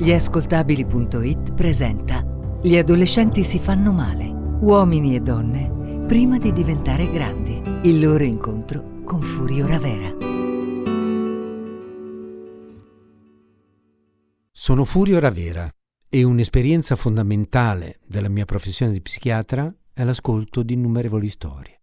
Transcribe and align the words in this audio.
Gliascoltabili.it 0.00 1.52
presenta 1.52 2.24
Gli 2.62 2.78
adolescenti 2.78 3.44
si 3.44 3.58
fanno 3.58 3.92
male, 3.92 4.28
uomini 4.28 5.14
e 5.14 5.20
donne, 5.20 6.06
prima 6.06 6.38
di 6.38 6.54
diventare 6.54 7.10
grandi. 7.10 7.60
Il 7.82 8.00
loro 8.00 8.24
incontro 8.24 8.96
con 9.04 9.20
Furio 9.20 9.66
Ravera. 9.66 10.16
Sono 14.50 14.86
Furio 14.86 15.18
Ravera 15.18 15.70
e 16.08 16.22
un'esperienza 16.22 16.96
fondamentale 16.96 17.98
della 18.06 18.30
mia 18.30 18.46
professione 18.46 18.92
di 18.92 19.02
psichiatra 19.02 19.70
è 19.92 20.02
l'ascolto 20.02 20.62
di 20.62 20.72
innumerevoli 20.72 21.28
storie. 21.28 21.82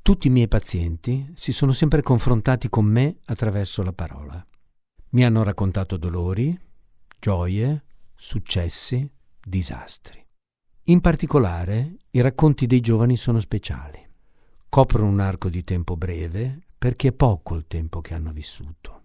Tutti 0.00 0.28
i 0.28 0.30
miei 0.30 0.48
pazienti 0.48 1.34
si 1.34 1.52
sono 1.52 1.72
sempre 1.72 2.00
confrontati 2.00 2.70
con 2.70 2.86
me 2.86 3.18
attraverso 3.26 3.82
la 3.82 3.92
parola. 3.92 4.42
Mi 5.10 5.22
hanno 5.22 5.42
raccontato 5.42 5.98
dolori, 5.98 6.58
gioie, 7.18 7.84
successi, 8.14 9.10
disastri. 9.40 10.24
In 10.84 11.00
particolare, 11.00 11.96
i 12.10 12.20
racconti 12.20 12.66
dei 12.66 12.80
giovani 12.80 13.16
sono 13.16 13.40
speciali. 13.40 14.06
Coprono 14.68 15.08
un 15.08 15.20
arco 15.20 15.48
di 15.48 15.64
tempo 15.64 15.96
breve 15.96 16.60
perché 16.78 17.08
è 17.08 17.12
poco 17.12 17.54
il 17.56 17.66
tempo 17.66 18.00
che 18.00 18.14
hanno 18.14 18.32
vissuto, 18.32 19.02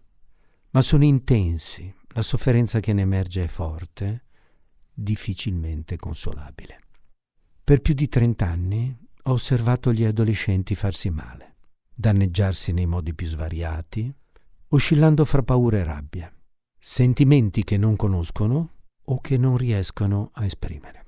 ma 0.71 0.81
sono 0.81 1.03
intensi, 1.03 1.93
la 2.09 2.21
sofferenza 2.21 2.79
che 2.79 2.93
ne 2.93 3.01
emerge 3.01 3.45
è 3.45 3.47
forte, 3.47 4.25
difficilmente 4.93 5.95
consolabile. 5.95 6.77
Per 7.63 7.81
più 7.81 7.93
di 7.93 8.07
trent'anni 8.07 8.95
ho 9.23 9.31
osservato 9.31 9.91
gli 9.91 10.03
adolescenti 10.03 10.75
farsi 10.75 11.09
male, 11.09 11.55
danneggiarsi 11.93 12.73
nei 12.73 12.85
modi 12.85 13.13
più 13.13 13.25
svariati, 13.25 14.13
oscillando 14.67 15.25
fra 15.25 15.41
paura 15.41 15.77
e 15.77 15.83
rabbia 15.83 16.31
sentimenti 16.85 17.63
che 17.63 17.77
non 17.77 17.95
conoscono 17.95 18.73
o 19.05 19.21
che 19.21 19.37
non 19.37 19.55
riescono 19.55 20.31
a 20.33 20.43
esprimere. 20.43 21.05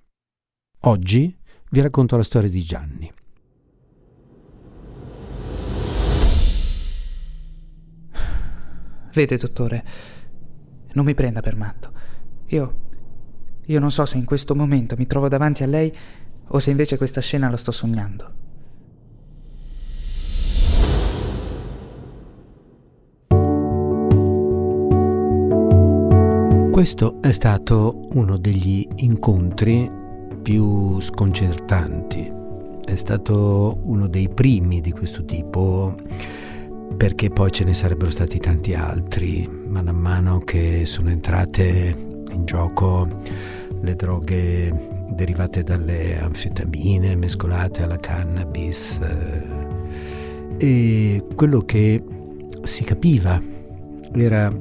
Oggi 0.84 1.38
vi 1.70 1.82
racconto 1.82 2.16
la 2.16 2.24
storia 2.24 2.48
di 2.48 2.62
Gianni. 2.62 3.14
Vede, 9.12 9.36
dottore, 9.36 9.86
non 10.94 11.04
mi 11.04 11.14
prenda 11.14 11.42
per 11.42 11.58
matto. 11.58 11.92
Io. 12.48 12.84
Io 13.66 13.80
non 13.82 13.92
so 13.92 14.06
se 14.06 14.18
in 14.18 14.24
questo 14.24 14.56
momento 14.56 14.96
mi 14.96 15.08
trovo 15.08 15.28
davanti 15.28 15.64
a 15.64 15.68
lei 15.68 15.94
o 16.48 16.60
se 16.60 16.72
invece 16.72 16.96
questa 16.96 17.20
scena 17.20 17.50
la 17.50 17.58
sto 17.58 17.74
sognando. 17.74 18.45
Questo 26.76 27.22
è 27.22 27.32
stato 27.32 28.02
uno 28.16 28.36
degli 28.36 28.86
incontri 28.98 29.90
più 30.42 31.00
sconcertanti, 31.00 32.30
è 32.84 32.96
stato 32.96 33.80
uno 33.84 34.08
dei 34.08 34.28
primi 34.28 34.82
di 34.82 34.92
questo 34.92 35.24
tipo 35.24 35.96
perché 36.98 37.30
poi 37.30 37.50
ce 37.52 37.64
ne 37.64 37.74
sarebbero 37.74 38.12
stati 38.12 38.40
tanti 38.40 38.74
altri, 38.74 39.50
man 39.70 39.86
mano 39.86 40.40
che 40.40 40.86
sono 40.86 41.12
entrate 41.12 41.96
in 42.34 42.44
gioco 42.44 43.08
le 43.80 43.96
droghe 43.96 45.06
derivate 45.12 45.64
dalle 45.64 46.20
anfetamine 46.20 47.16
mescolate 47.16 47.84
alla 47.84 47.96
cannabis 47.96 49.00
eh, 49.02 50.58
e 50.58 51.26
quello 51.36 51.62
che 51.62 52.04
si 52.64 52.84
capiva 52.84 53.42
era 54.12 54.52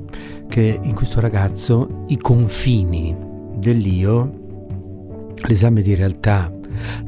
che 0.55 0.79
in 0.81 0.95
questo 0.95 1.19
ragazzo 1.19 2.05
i 2.07 2.17
confini 2.17 3.13
dell'io, 3.57 5.33
l'esame 5.49 5.83
di 5.83 5.97
realtà, 5.97 6.49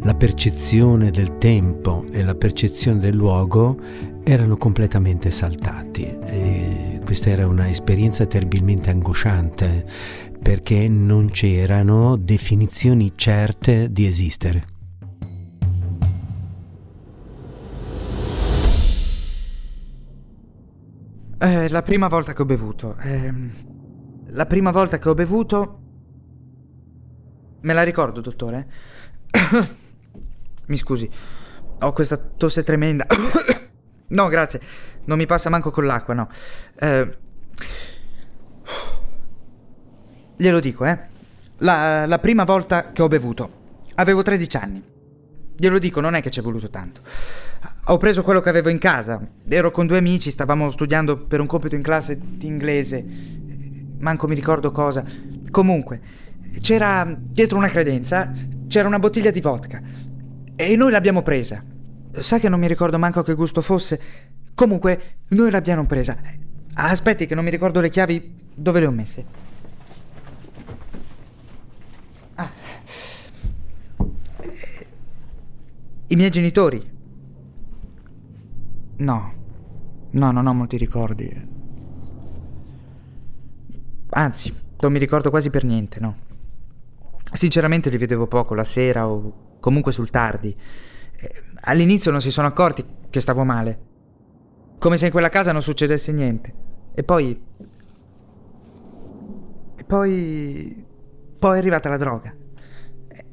la 0.02 0.14
percezione 0.14 1.12
del 1.12 1.38
tempo 1.38 2.04
e 2.10 2.24
la 2.24 2.34
percezione 2.34 2.98
del 2.98 3.14
luogo 3.14 3.78
erano 4.24 4.56
completamente 4.56 5.30
saltati. 5.30 6.02
E 6.02 7.00
questa 7.04 7.30
era 7.30 7.46
un'esperienza 7.46 8.26
terribilmente 8.26 8.90
angosciante 8.90 9.86
perché 10.42 10.88
non 10.88 11.30
c'erano 11.30 12.16
definizioni 12.16 13.12
certe 13.14 13.92
di 13.92 14.06
esistere. 14.06 14.75
Eh, 21.38 21.68
la 21.68 21.82
prima 21.82 22.08
volta 22.08 22.32
che 22.32 22.42
ho 22.42 22.46
bevuto. 22.46 22.96
Eh, 22.96 23.32
la 24.28 24.46
prima 24.46 24.70
volta 24.70 24.98
che 24.98 25.08
ho 25.08 25.14
bevuto. 25.14 25.80
Me 27.60 27.72
la 27.74 27.82
ricordo, 27.82 28.20
dottore? 28.20 28.66
mi 30.66 30.76
scusi, 30.76 31.10
ho 31.80 31.92
questa 31.92 32.16
tosse 32.16 32.62
tremenda. 32.62 33.06
no, 34.08 34.28
grazie, 34.28 34.60
non 35.04 35.18
mi 35.18 35.26
passa 35.26 35.50
manco 35.50 35.70
con 35.70 35.84
l'acqua, 35.84 36.14
no. 36.14 36.28
Eh, 36.74 37.18
glielo 40.36 40.60
dico, 40.60 40.86
eh. 40.86 40.98
La, 41.58 42.06
la 42.06 42.18
prima 42.18 42.44
volta 42.44 42.92
che 42.92 43.02
ho 43.02 43.08
bevuto. 43.08 43.64
Avevo 43.96 44.22
13 44.22 44.56
anni. 44.56 44.95
Glielo 45.56 45.78
dico, 45.78 46.00
non 46.00 46.14
è 46.14 46.20
che 46.20 46.30
ci 46.30 46.40
è 46.40 46.42
voluto 46.42 46.68
tanto. 46.68 47.00
Ho 47.86 47.96
preso 47.98 48.22
quello 48.22 48.40
che 48.40 48.50
avevo 48.50 48.68
in 48.68 48.78
casa. 48.78 49.20
Ero 49.48 49.70
con 49.70 49.86
due 49.86 49.98
amici, 49.98 50.30
stavamo 50.30 50.68
studiando 50.68 51.16
per 51.16 51.40
un 51.40 51.46
compito 51.46 51.74
in 51.74 51.82
classe 51.82 52.18
di 52.20 52.46
inglese. 52.46 53.04
Manco 53.98 54.26
mi 54.26 54.34
ricordo 54.34 54.70
cosa. 54.70 55.02
Comunque, 55.50 56.00
c'era 56.60 57.16
dietro 57.18 57.56
una 57.56 57.68
credenza, 57.68 58.30
c'era 58.68 58.86
una 58.86 58.98
bottiglia 58.98 59.30
di 59.30 59.40
vodka. 59.40 59.80
E 60.54 60.76
noi 60.76 60.90
l'abbiamo 60.90 61.22
presa. 61.22 61.64
Sa 62.18 62.38
che 62.38 62.48
non 62.48 62.60
mi 62.60 62.68
ricordo 62.68 62.98
manco 62.98 63.22
che 63.22 63.34
gusto 63.34 63.62
fosse. 63.62 64.00
Comunque, 64.54 65.18
noi 65.28 65.50
l'abbiamo 65.50 65.86
presa. 65.86 66.16
Aspetti 66.74 67.26
che 67.26 67.34
non 67.34 67.44
mi 67.44 67.50
ricordo 67.50 67.80
le 67.80 67.88
chiavi 67.88 68.34
dove 68.54 68.80
le 68.80 68.86
ho 68.86 68.90
messe. 68.90 69.45
I 76.08 76.16
miei 76.16 76.30
genitori 76.30 76.94
No, 78.98 79.32
no, 80.10 80.30
non 80.30 80.46
ho 80.46 80.54
molti 80.54 80.78
ricordi. 80.78 81.54
Anzi, 84.08 84.54
non 84.80 84.92
mi 84.92 84.98
ricordo 84.98 85.28
quasi 85.28 85.50
per 85.50 85.64
niente, 85.64 86.00
no. 86.00 86.16
Sinceramente 87.32 87.90
li 87.90 87.98
vedevo 87.98 88.26
poco 88.26 88.54
la 88.54 88.64
sera 88.64 89.06
o 89.06 89.58
comunque 89.60 89.92
sul 89.92 90.08
tardi. 90.08 90.56
Eh, 91.16 91.42
all'inizio 91.62 92.10
non 92.10 92.22
si 92.22 92.30
sono 92.30 92.46
accorti 92.46 92.84
che 93.10 93.20
stavo 93.20 93.44
male. 93.44 93.80
Come 94.78 94.96
se 94.96 95.06
in 95.06 95.12
quella 95.12 95.28
casa 95.28 95.52
non 95.52 95.62
succedesse 95.62 96.12
niente. 96.12 96.54
E 96.94 97.02
poi... 97.02 97.38
E 99.76 99.84
poi... 99.84 100.84
Poi 101.38 101.54
è 101.54 101.58
arrivata 101.58 101.90
la 101.90 101.98
droga. 101.98 102.34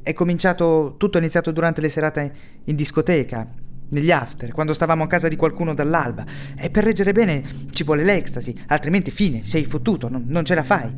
È 0.04 0.14
cominciato... 0.14 0.96
Tutto 0.98 1.18
è 1.18 1.22
iniziato 1.22 1.52
durante 1.52 1.82
le 1.82 1.90
serate 1.90 2.34
in 2.66 2.76
discoteca 2.76 3.48
negli 3.90 4.12
after, 4.12 4.52
quando 4.52 4.74
stavamo 4.74 5.04
a 5.04 5.08
casa 5.08 5.28
di 5.28 5.36
qualcuno 5.36 5.74
dall'alba. 5.74 6.26
E 6.58 6.70
per 6.70 6.84
reggere 6.84 7.14
bene 7.14 7.44
ci 7.72 7.84
vuole 7.84 8.04
l'ecstasy, 8.04 8.54
altrimenti 8.68 9.12
fine, 9.12 9.44
sei 9.44 9.66
fottuto, 9.66 10.10
non, 10.10 10.26
non 10.28 10.44
ce 10.44 10.56
la 10.56 10.64
fai. 10.64 10.92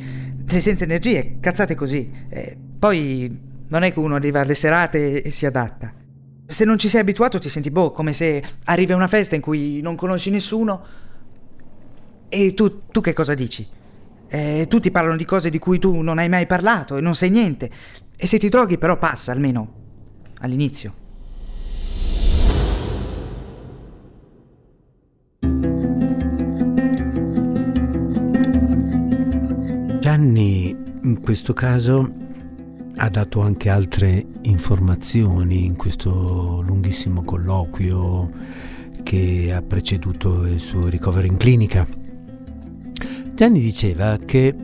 Sei 0.48 0.62
senza 0.62 0.84
energie, 0.84 1.38
cazzate 1.40 1.76
così. 1.76 2.10
E 2.30 2.58
poi 2.80 3.40
non 3.68 3.84
è 3.84 3.94
che 3.94 4.00
uno 4.00 4.16
arriva 4.16 4.42
alle 4.42 4.56
serate 4.56 5.22
e 5.22 5.30
si 5.30 5.46
adatta. 5.46 5.94
Se 6.48 6.64
non 6.64 6.78
ci 6.78 6.88
sei 6.88 7.02
abituato 7.02 7.40
ti 7.40 7.50
senti 7.50 7.72
boh, 7.72 7.92
come 7.92 8.14
se 8.14 8.44
arrivi 8.66 8.92
a 8.92 8.96
una 8.96 9.08
festa 9.08 9.36
in 9.36 9.42
cui 9.42 9.82
non 9.82 9.96
conosci 9.96 10.30
nessuno 10.30 10.84
e 12.30 12.54
tu, 12.54 12.88
tu 12.88 13.02
che 13.02 13.14
cosa 13.14 13.34
dici? 13.34 13.68
E 14.28 14.66
tutti 14.68 14.92
parlano 14.92 15.18
di 15.18 15.26
cose 15.26 15.50
di 15.50 15.60
cui 15.60 15.80
tu 15.80 16.02
non 16.02 16.18
hai 16.18 16.30
mai 16.30 16.46
parlato 16.46 16.98
e 16.98 17.02
non 17.02 17.16
sai 17.16 17.30
niente. 17.30 17.70
E 18.18 18.28
se 18.28 18.40
ti 18.40 18.50
droghi 18.50 18.78
però 18.78 18.98
passa, 18.98 19.32
almeno 19.32 19.74
all'inizio. 20.40 21.04
Gianni 30.00 30.76
in 31.04 31.20
questo 31.22 31.54
caso 31.54 32.14
ha 32.98 33.10
dato 33.10 33.42
anche 33.42 33.70
altre 33.70 34.26
informazioni 34.44 35.66
in 35.66 35.76
questo 35.76 36.62
lunghissimo 36.66 37.24
colloquio 37.24 38.32
che 39.04 39.52
ha 39.54 39.62
preceduto 39.62 40.46
il 40.46 40.60
suo 40.60 40.88
ricovero 40.88 41.28
in 41.28 41.38
clinica. 41.38 41.86
Gianni 43.34 43.60
diceva 43.60 44.18
che 44.18 44.56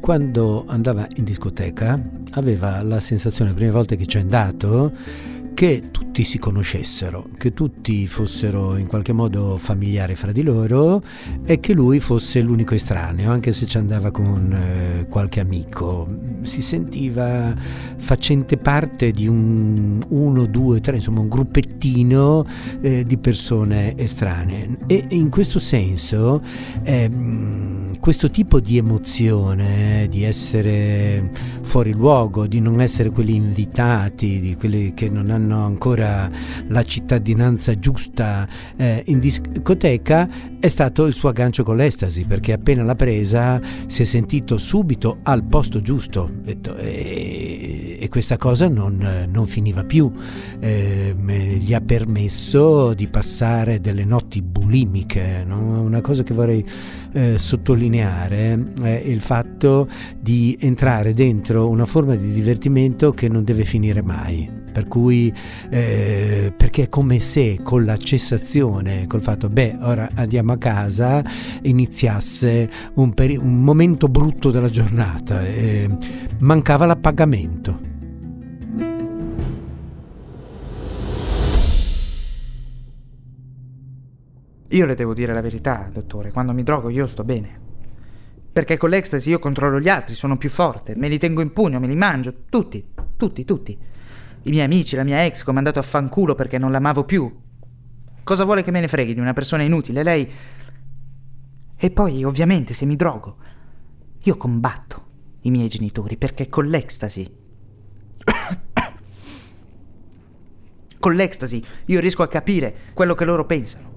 quando 0.00 0.64
andava 0.66 1.06
in 1.16 1.24
discoteca 1.24 1.98
aveva 2.32 2.82
la 2.82 3.00
sensazione, 3.00 3.50
le 3.50 3.56
prime 3.56 3.70
volte 3.70 3.96
che 3.96 4.06
ci 4.06 4.16
è 4.16 4.20
andato, 4.20 4.92
che 5.60 5.90
tutti 5.90 6.24
si 6.24 6.38
conoscessero, 6.38 7.28
che 7.36 7.52
tutti 7.52 8.06
fossero 8.06 8.78
in 8.78 8.86
qualche 8.86 9.12
modo 9.12 9.58
familiari 9.58 10.14
fra 10.14 10.32
di 10.32 10.40
loro 10.40 11.02
e 11.44 11.60
che 11.60 11.74
lui 11.74 12.00
fosse 12.00 12.40
l'unico 12.40 12.74
estraneo, 12.74 13.30
anche 13.30 13.52
se 13.52 13.66
ci 13.66 13.76
andava 13.76 14.10
con 14.10 14.50
eh, 14.54 15.06
qualche 15.10 15.38
amico. 15.38 16.08
Si 16.40 16.62
sentiva 16.62 17.54
facente 17.98 18.56
parte 18.56 19.10
di 19.10 19.28
un 19.28 20.02
uno, 20.08 20.46
due, 20.46 20.80
tre, 20.80 20.96
insomma 20.96 21.20
un 21.20 21.28
gruppettino 21.28 22.46
eh, 22.80 23.04
di 23.04 23.18
persone 23.18 23.94
estranee. 23.98 24.78
E 24.86 25.04
in 25.10 25.28
questo 25.28 25.58
senso 25.58 26.42
eh, 26.84 27.10
questo 28.00 28.30
tipo 28.30 28.60
di 28.60 28.78
emozione, 28.78 30.06
di 30.08 30.24
essere 30.24 31.30
fuori 31.60 31.92
luogo, 31.92 32.46
di 32.46 32.60
non 32.60 32.80
essere 32.80 33.10
quelli 33.10 33.34
invitati, 33.34 34.40
di 34.40 34.56
quelli 34.56 34.94
che 34.94 35.10
non 35.10 35.30
hanno 35.30 35.49
ancora 35.56 36.30
la 36.68 36.82
cittadinanza 36.84 37.78
giusta 37.78 38.46
eh, 38.76 39.02
in 39.06 39.18
discoteca, 39.18 40.28
è 40.60 40.68
stato 40.68 41.06
il 41.06 41.14
suo 41.14 41.28
aggancio 41.30 41.62
con 41.62 41.76
l'estasi, 41.76 42.24
perché 42.24 42.52
appena 42.52 42.82
l'ha 42.82 42.94
presa 42.94 43.60
si 43.86 44.02
è 44.02 44.04
sentito 44.04 44.58
subito 44.58 45.18
al 45.22 45.44
posto 45.44 45.80
giusto 45.80 46.30
e, 46.44 47.96
e 47.98 48.08
questa 48.08 48.36
cosa 48.36 48.68
non, 48.68 49.28
non 49.30 49.46
finiva 49.46 49.84
più. 49.84 50.10
Eh, 50.58 51.14
gli 51.58 51.74
ha 51.74 51.80
permesso 51.80 52.94
di 52.94 53.08
passare 53.08 53.80
delle 53.80 54.04
notti 54.04 54.42
bulimiche, 54.42 55.44
no? 55.46 55.80
una 55.80 56.00
cosa 56.00 56.22
che 56.22 56.34
vorrei 56.34 56.64
eh, 57.12 57.38
sottolineare 57.38 58.72
è 58.82 59.02
il 59.04 59.20
fatto 59.20 59.88
di 60.18 60.56
entrare 60.60 61.14
dentro 61.14 61.68
una 61.68 61.86
forma 61.86 62.14
di 62.14 62.32
divertimento 62.32 63.12
che 63.12 63.28
non 63.28 63.44
deve 63.44 63.64
finire 63.64 64.02
mai. 64.02 64.59
Per 64.72 64.86
cui, 64.86 65.32
eh, 65.68 66.52
perché 66.56 66.84
è 66.84 66.88
come 66.88 67.18
se 67.18 67.60
con 67.62 67.84
la 67.84 67.96
cessazione, 67.96 69.06
col 69.06 69.22
fatto, 69.22 69.48
beh, 69.48 69.78
ora 69.80 70.08
andiamo 70.14 70.52
a 70.52 70.58
casa, 70.58 71.24
iniziasse 71.62 72.70
un, 72.94 73.12
peri- 73.14 73.36
un 73.36 73.62
momento 73.62 74.08
brutto 74.08 74.50
della 74.50 74.70
giornata, 74.70 75.44
eh, 75.44 75.88
mancava 76.38 76.86
l'appagamento. 76.86 77.88
Io 84.72 84.86
le 84.86 84.94
devo 84.94 85.14
dire 85.14 85.32
la 85.32 85.40
verità, 85.40 85.88
dottore, 85.92 86.30
quando 86.30 86.52
mi 86.52 86.62
drogo 86.62 86.90
io 86.90 87.08
sto 87.08 87.24
bene. 87.24 87.58
Perché 88.52 88.76
con 88.76 88.90
l'ecstasy 88.90 89.30
io 89.30 89.40
controllo 89.40 89.80
gli 89.80 89.88
altri, 89.88 90.14
sono 90.14 90.36
più 90.36 90.48
forte, 90.48 90.94
me 90.94 91.08
li 91.08 91.18
tengo 91.18 91.40
in 91.40 91.52
pugno, 91.52 91.80
me 91.80 91.88
li 91.88 91.96
mangio, 91.96 92.34
tutti, 92.48 92.84
tutti, 93.16 93.44
tutti. 93.44 93.78
I 94.42 94.50
miei 94.50 94.64
amici, 94.64 94.96
la 94.96 95.04
mia 95.04 95.24
ex 95.24 95.42
che 95.42 95.50
ho 95.50 95.52
mandato 95.52 95.78
a 95.78 95.82
fanculo 95.82 96.34
perché 96.34 96.58
non 96.58 96.72
l'amavo 96.72 97.04
più. 97.04 97.32
Cosa 98.22 98.44
vuole 98.44 98.62
che 98.62 98.70
me 98.70 98.80
ne 98.80 98.88
freghi 98.88 99.14
di 99.14 99.20
una 99.20 99.32
persona 99.32 99.62
inutile? 99.62 100.02
Lei... 100.02 100.30
E 101.82 101.90
poi, 101.90 102.24
ovviamente, 102.24 102.74
se 102.74 102.84
mi 102.84 102.96
drogo, 102.96 103.36
io 104.22 104.36
combatto 104.36 105.08
i 105.42 105.50
miei 105.50 105.68
genitori 105.68 106.16
perché 106.16 106.48
con 106.48 106.66
l'ecstasy... 106.66 107.30
con 110.98 111.14
l'ecstasy 111.14 111.64
io 111.86 112.00
riesco 112.00 112.22
a 112.22 112.28
capire 112.28 112.74
quello 112.92 113.14
che 113.14 113.24
loro 113.24 113.46
pensano 113.46 113.90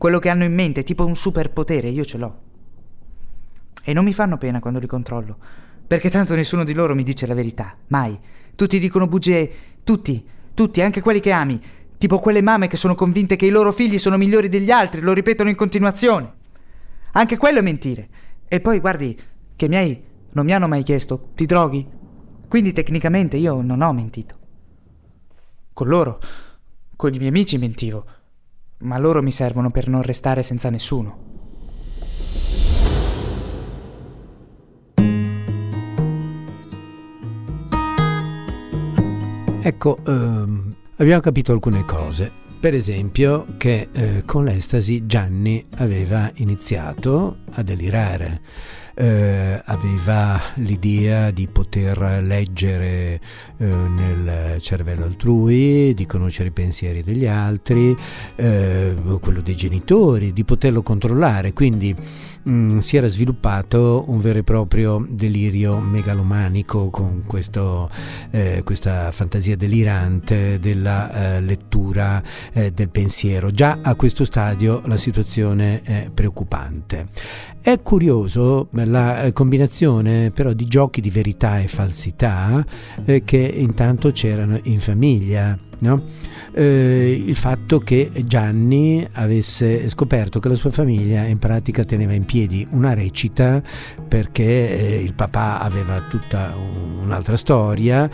quello 0.00 0.18
che 0.18 0.30
hanno 0.30 0.44
in 0.44 0.54
mente, 0.54 0.82
tipo 0.82 1.04
un 1.04 1.14
superpotere, 1.14 1.90
io 1.90 2.06
ce 2.06 2.16
l'ho. 2.16 2.40
E 3.82 3.92
non 3.92 4.02
mi 4.02 4.14
fanno 4.14 4.38
pena 4.38 4.58
quando 4.58 4.78
li 4.78 4.86
controllo, 4.86 5.36
perché 5.86 6.08
tanto 6.08 6.34
nessuno 6.34 6.64
di 6.64 6.72
loro 6.72 6.94
mi 6.94 7.02
dice 7.02 7.26
la 7.26 7.34
verità, 7.34 7.76
mai. 7.88 8.18
Tutti 8.54 8.78
dicono 8.78 9.06
bugie, 9.06 9.52
tutti, 9.84 10.24
tutti, 10.54 10.80
anche 10.80 11.00
quelli 11.00 11.20
che 11.20 11.32
ami, 11.32 11.60
tipo 11.98 12.18
quelle 12.18 12.42
mamme 12.42 12.68
che 12.68 12.76
sono 12.76 12.94
convinte 12.94 13.36
che 13.36 13.46
i 13.46 13.50
loro 13.50 13.72
figli 13.72 13.98
sono 13.98 14.16
migliori 14.16 14.48
degli 14.48 14.70
altri, 14.70 15.00
lo 15.00 15.12
ripetono 15.12 15.50
in 15.50 15.56
continuazione. 15.56 16.32
Anche 17.12 17.36
quello 17.36 17.58
è 17.58 17.62
mentire. 17.62 18.08
E 18.46 18.60
poi 18.60 18.80
guardi, 18.80 19.18
che 19.56 19.64
i 19.64 19.68
miei 19.68 20.02
non 20.32 20.44
mi 20.44 20.54
hanno 20.54 20.68
mai 20.68 20.82
chiesto, 20.82 21.30
ti 21.34 21.46
droghi? 21.46 21.86
Quindi 22.48 22.72
tecnicamente 22.72 23.36
io 23.36 23.60
non 23.60 23.80
ho 23.80 23.92
mentito. 23.92 24.38
Con 25.72 25.88
loro, 25.88 26.20
con 26.96 27.14
i 27.14 27.18
miei 27.18 27.28
amici 27.28 27.58
mentivo 27.58 28.18
ma 28.80 28.98
loro 28.98 29.22
mi 29.22 29.32
servono 29.32 29.70
per 29.70 29.88
non 29.88 30.02
restare 30.02 30.42
senza 30.42 30.70
nessuno. 30.70 31.29
Ecco, 39.62 39.98
ehm, 40.06 40.74
abbiamo 40.96 41.20
capito 41.20 41.52
alcune 41.52 41.84
cose. 41.84 42.32
Per 42.58 42.74
esempio 42.74 43.44
che 43.58 43.88
eh, 43.92 44.22
con 44.24 44.44
l'estasi 44.44 45.04
Gianni 45.06 45.62
aveva 45.76 46.30
iniziato 46.36 47.38
a 47.52 47.62
delirare 47.62 48.40
eh, 49.00 49.62
aveva 49.64 50.38
l'idea 50.56 51.30
di 51.30 51.46
poter 51.46 52.20
leggere 52.22 53.18
eh, 53.56 53.64
nel 53.64 54.60
cervello 54.60 55.06
altrui, 55.06 55.94
di 55.94 56.04
conoscere 56.04 56.50
i 56.50 56.52
pensieri 56.52 57.02
degli 57.02 57.26
altri, 57.26 57.96
eh, 58.36 58.94
quello 59.18 59.40
dei 59.40 59.56
genitori, 59.56 60.34
di 60.34 60.44
poterlo 60.44 60.82
controllare, 60.82 61.54
quindi 61.54 61.96
mh, 62.42 62.50
mm, 62.50 62.78
si 62.78 62.98
era 62.98 63.08
sviluppato 63.08 64.04
un 64.08 64.20
vero 64.20 64.40
e 64.40 64.42
proprio 64.42 65.06
delirio 65.08 65.78
megalomanico 65.78 66.90
con 66.90 67.22
questo, 67.26 67.88
eh, 68.30 68.60
questa 68.64 69.10
fantasia 69.12 69.56
delirante 69.56 70.58
della 70.58 71.36
eh, 71.36 71.40
lettura 71.40 72.22
eh, 72.52 72.70
del 72.70 72.90
pensiero. 72.90 73.50
Già 73.50 73.78
a 73.80 73.94
questo 73.94 74.26
stadio 74.26 74.82
la 74.84 74.98
situazione 74.98 75.80
è 75.80 76.10
preoccupante. 76.12 77.08
È 77.62 77.78
curioso 77.82 78.68
la 78.70 79.24
eh, 79.24 79.32
combinazione 79.34 80.30
però 80.30 80.54
di 80.54 80.64
giochi 80.64 81.02
di 81.02 81.10
verità 81.10 81.58
e 81.58 81.68
falsità 81.68 82.64
eh, 83.04 83.22
che 83.22 83.36
intanto 83.36 84.12
c'erano 84.12 84.58
in 84.62 84.80
famiglia. 84.80 85.58
No? 85.80 86.02
Eh, 86.52 87.22
il 87.26 87.36
fatto 87.36 87.78
che 87.78 88.10
Gianni 88.24 89.06
avesse 89.12 89.88
scoperto 89.90 90.40
che 90.40 90.48
la 90.48 90.54
sua 90.54 90.70
famiglia 90.70 91.24
in 91.24 91.38
pratica 91.38 91.84
teneva 91.84 92.14
in 92.14 92.24
piedi 92.24 92.66
una 92.70 92.94
recita 92.94 93.62
perché 94.08 94.42
eh, 94.42 95.00
il 95.02 95.12
papà 95.12 95.60
aveva 95.60 96.00
tutta 96.08 96.54
un'altra 97.02 97.36
storia 97.36 98.10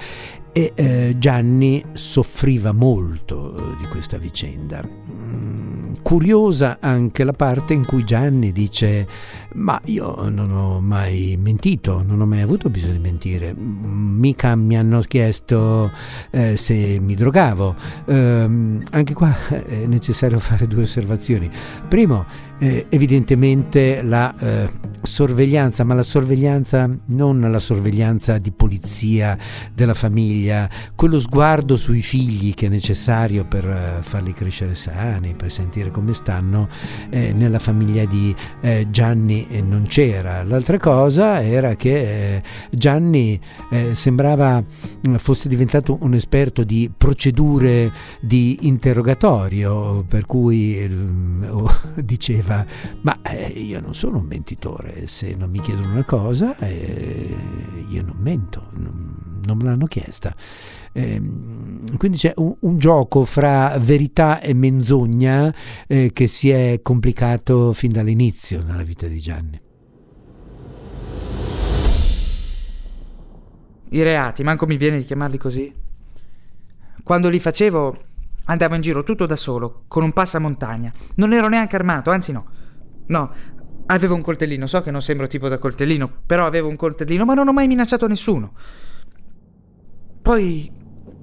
e 0.53 0.73
eh, 0.75 1.15
Gianni 1.19 1.85
soffriva 1.93 2.73
molto 2.73 3.57
eh, 3.57 3.77
di 3.81 3.87
questa 3.89 4.19
vicenda. 4.19 4.83
Curiosa 6.07 6.77
anche 6.79 7.25
la 7.25 7.33
parte 7.33 7.75
in 7.75 7.85
cui 7.85 8.05
Gianni 8.05 8.53
dice 8.53 9.09
ma 9.55 9.81
io 9.87 10.29
non 10.29 10.53
ho 10.53 10.81
mai 10.81 11.37
mentito, 11.37 12.05
non 12.07 12.21
ho 12.21 12.27
mai 12.27 12.43
avuto 12.43 12.71
bisogno 12.71 12.93
di 12.93 12.99
mentire, 13.01 13.53
mica 13.57 14.55
mi 14.55 14.77
hanno 14.77 15.01
chiesto 15.01 15.91
eh, 16.31 16.57
se 16.57 16.99
mi 17.01 17.17
drogavo. 17.17 17.75
Eh, 18.05 18.15
anche 18.15 19.15
qua 19.15 19.35
è 19.49 19.87
necessario 19.87 20.39
fare 20.41 20.69
due 20.69 20.83
osservazioni. 20.83 21.51
Primo, 21.89 22.27
eh, 22.59 22.87
evidentemente 22.89 24.03
la 24.03 24.35
eh, 24.39 24.71
sorveglianza, 25.03 25.85
ma 25.85 25.95
la 25.95 26.03
sorveglianza 26.03 26.89
non 27.07 27.41
la 27.41 27.59
sorveglianza 27.59 28.39
di 28.39 28.51
polizia 28.51 29.37
della 29.75 29.95
famiglia, 29.95 30.69
quello 30.95 31.21
sguardo 31.21 31.77
sui 31.77 32.03
figli 32.03 32.55
che 32.55 32.67
è 32.67 32.69
necessario 32.69 33.45
per 33.45 33.69
eh, 33.69 33.99
farli 34.03 34.33
crescere 34.33 34.75
sani, 34.75 35.35
per 35.37 35.51
sentire 35.51 35.91
come 35.91 36.15
stanno, 36.15 36.69
eh, 37.11 37.33
nella 37.33 37.59
famiglia 37.59 38.05
di 38.05 38.35
eh, 38.63 38.87
Gianni 38.91 39.47
eh, 39.49 39.61
non 39.61 39.85
c'era. 39.87 40.43
L'altra 40.43 40.79
cosa 40.79 41.43
era 41.43 41.75
che 41.77 42.43
Gianni 42.71 43.39
sembrava 43.93 44.63
mm, 44.63 45.15
fosse 45.17 45.49
diventato 45.49 45.99
un 46.01 46.15
esperto 46.15 46.65
di 46.65 46.91
procedure 46.97 47.91
di 48.21 48.59
interrogatorio, 48.63 50.05
per 50.07 50.27
cui 50.27 50.89
diceva 51.97 52.46
diceva 52.47 52.65
ma 53.01 53.21
eh, 53.23 53.49
io 53.49 53.81
non 53.81 53.95
sono 53.95 54.19
un 54.19 54.27
mentitore, 54.27 55.07
se 55.09 55.35
non 55.35 55.51
mi 55.51 55.61
chiedono 55.61 55.91
una 55.91 56.05
cosa 56.05 56.57
eh, 56.59 57.35
io 57.89 58.03
non 58.03 58.17
mento, 58.19 58.69
non, 58.75 59.41
non 59.45 59.57
me 59.57 59.65
l'hanno 59.65 59.87
chiesta. 59.87 60.35
Eh, 60.93 61.21
quindi 61.99 62.17
c'è 62.17 62.33
un, 62.37 62.55
un, 62.61 62.79
gioco 62.79 63.25
fra 63.25 63.77
verità 63.79 64.41
e 64.41 64.55
menzogna 64.55 65.55
eh, 65.87 66.11
che 66.13 66.27
si 66.27 66.49
è 66.49 66.81
complicato 66.83 67.73
fin 67.73 67.93
dall'inizio 67.93 68.63
nella 68.63 68.83
vita 68.83 69.07
di 69.07 69.21
Gianni. 69.21 69.61
I 73.89 74.03
reati, 74.03 74.43
manco 74.43 74.67
mi 74.67 74.77
viene 74.77 74.99
di 74.99 75.05
chiamarli 75.05 75.39
così. 75.39 75.73
Quando 77.05 77.29
li 77.29 77.39
facevo 77.39 77.97
Andavo 78.47 78.75
in 78.75 78.81
giro 78.81 79.03
tutto 79.03 79.27
da 79.27 79.37
solo, 79.37 79.85
con 79.89 80.03
un 80.03 80.13
passamontagna. 80.13 80.93
Non 81.17 81.33
ero 81.33 81.49
neanche 81.49 81.77
armato, 81.77 82.11
anzi 82.11 82.33
no. 82.33 82.47
No, 83.07 83.33
avevo 83.87 84.15
un 84.15 84.23
coltellino, 84.23 84.67
so 84.67 84.83
che 84.83 84.91
non 84.91 85.03
sembro 85.03 85.27
tipo 85.27 85.49
da 85.49 85.59
coltellino, 85.59 86.11
però 86.27 86.47
avevo 86.47 86.69
un 86.69 86.77
coltellino, 86.77 87.25
ma 87.25 87.35
non 87.35 87.49
ho 87.49 87.53
mai 87.53 87.67
minacciato 87.67 88.07
nessuno. 88.07 88.53
Poi 90.23 90.71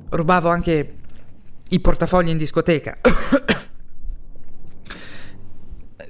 rubavo 0.10 0.50
anche 0.50 0.96
i 1.70 1.80
portafogli 1.80 2.30
in 2.30 2.38
discoteca. 2.38 2.98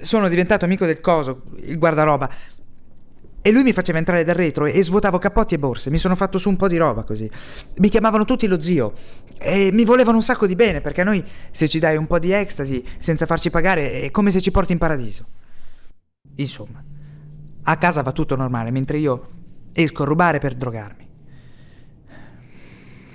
Sono 0.00 0.28
diventato 0.28 0.64
amico 0.64 0.84
del 0.84 1.00
coso, 1.00 1.44
il 1.56 1.78
guardaroba. 1.78 2.28
E 3.46 3.52
lui 3.52 3.62
mi 3.62 3.74
faceva 3.74 3.98
entrare 3.98 4.24
dal 4.24 4.36
retro 4.36 4.64
e 4.64 4.82
svuotavo 4.82 5.18
cappotti 5.18 5.52
e 5.52 5.58
borse. 5.58 5.90
Mi 5.90 5.98
sono 5.98 6.14
fatto 6.16 6.38
su 6.38 6.48
un 6.48 6.56
po' 6.56 6.66
di 6.66 6.78
roba 6.78 7.02
così. 7.02 7.30
Mi 7.76 7.90
chiamavano 7.90 8.24
tutti 8.24 8.46
lo 8.46 8.58
zio. 8.58 8.94
E 9.38 9.68
mi 9.70 9.84
volevano 9.84 10.16
un 10.16 10.22
sacco 10.22 10.46
di 10.46 10.54
bene, 10.54 10.80
perché 10.80 11.02
a 11.02 11.04
noi, 11.04 11.22
se 11.50 11.68
ci 11.68 11.78
dai 11.78 11.98
un 11.98 12.06
po' 12.06 12.18
di 12.18 12.32
ecstasy 12.32 12.82
senza 12.98 13.26
farci 13.26 13.50
pagare, 13.50 14.00
è 14.00 14.10
come 14.10 14.30
se 14.30 14.40
ci 14.40 14.50
porti 14.50 14.72
in 14.72 14.78
paradiso. 14.78 15.26
Insomma, 16.36 16.82
a 17.64 17.76
casa 17.76 18.00
va 18.00 18.12
tutto 18.12 18.34
normale, 18.34 18.70
mentre 18.70 18.96
io 18.96 19.28
esco 19.74 20.04
a 20.04 20.06
rubare 20.06 20.38
per 20.38 20.54
drogarmi. 20.54 21.08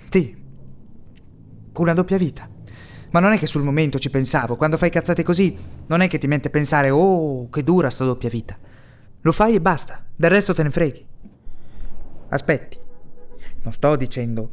Sì, 0.10 0.36
una 1.74 1.94
doppia 1.96 2.18
vita. 2.18 2.48
Ma 3.10 3.20
non 3.20 3.34
è 3.34 3.40
che 3.40 3.48
sul 3.48 3.64
momento 3.64 3.98
ci 3.98 4.12
pensavo, 4.12 4.58
quando 4.58 4.78
fai 4.78 4.92
cazzate 4.92 5.24
così, 5.24 5.58
non 5.88 6.02
è 6.02 6.08
che 6.08 6.20
ti 6.20 6.28
mente 6.28 6.52
pensare, 6.52 6.92
oh, 6.92 7.50
che 7.50 7.64
dura 7.64 7.90
sta 7.90 8.06
doppia 8.06 8.30
vita. 8.30 8.56
Lo 9.22 9.32
fai 9.32 9.56
e 9.56 9.62
basta, 9.62 10.06
del 10.16 10.30
resto 10.30 10.54
te 10.54 10.64
ne 10.64 10.70
freghi. 10.70 11.06
Aspetti, 12.30 12.78
non 13.64 13.74
sto 13.74 13.96
dicendo 13.96 14.52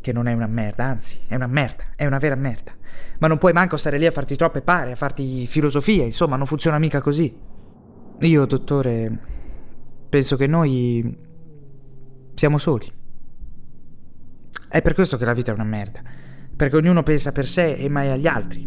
che 0.00 0.12
non 0.12 0.28
è 0.28 0.32
una 0.32 0.46
merda, 0.46 0.84
anzi, 0.84 1.18
è 1.26 1.34
una 1.34 1.46
merda, 1.46 1.84
è 1.96 2.06
una 2.06 2.18
vera 2.18 2.34
merda. 2.34 2.72
Ma 3.18 3.26
non 3.26 3.38
puoi 3.38 3.52
manco 3.52 3.76
stare 3.76 3.98
lì 3.98 4.06
a 4.06 4.10
farti 4.10 4.36
troppe 4.36 4.60
pare, 4.60 4.92
a 4.92 4.96
farti 4.96 5.46
filosofia, 5.46 6.04
insomma, 6.04 6.36
non 6.36 6.46
funziona 6.46 6.78
mica 6.78 7.00
così. 7.00 7.36
Io, 8.20 8.46
dottore, 8.46 9.18
penso 10.08 10.36
che 10.36 10.46
noi 10.46 11.18
siamo 12.34 12.58
soli. 12.58 12.92
È 14.68 14.82
per 14.82 14.94
questo 14.94 15.16
che 15.16 15.24
la 15.24 15.32
vita 15.32 15.50
è 15.50 15.54
una 15.54 15.64
merda 15.64 16.24
perché 16.56 16.76
ognuno 16.76 17.02
pensa 17.02 17.32
per 17.32 17.46
sé 17.46 17.74
e 17.74 17.88
mai 17.90 18.08
agli 18.08 18.26
altri. 18.26 18.66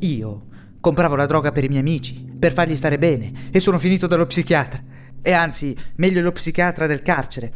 Io 0.00 0.46
compravo 0.80 1.14
la 1.14 1.26
droga 1.26 1.52
per 1.52 1.64
i 1.64 1.68
miei 1.68 1.80
amici, 1.80 2.27
per 2.38 2.52
fargli 2.52 2.76
stare 2.76 2.98
bene, 2.98 3.50
e 3.50 3.60
sono 3.60 3.78
finito 3.78 4.06
dallo 4.06 4.26
psichiatra. 4.26 4.82
E 5.20 5.32
anzi, 5.32 5.76
meglio 5.96 6.20
lo 6.20 6.32
psichiatra 6.32 6.86
del 6.86 7.02
carcere, 7.02 7.52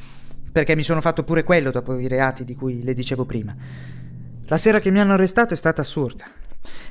perché 0.51 0.77
mi 0.77 0.83
sono 0.83 1.01
fatto 1.01 1.25
pure 1.25 1.45
quello 1.45 1.71
dopo 1.71 1.99
i 1.99 2.09
reati 2.09 2.45
di 2.45 2.55
cui 2.55 2.83
le 2.83 2.95
dicevo 2.95 3.25
prima. 3.25 3.55
La 4.47 4.57
sera 4.57 4.81
che 4.81 4.91
mi 4.91 5.01
hanno 5.01 5.15
arrestato 5.15 5.55
è 5.55 5.57
stata 5.57 5.81
assurda. 5.81 6.25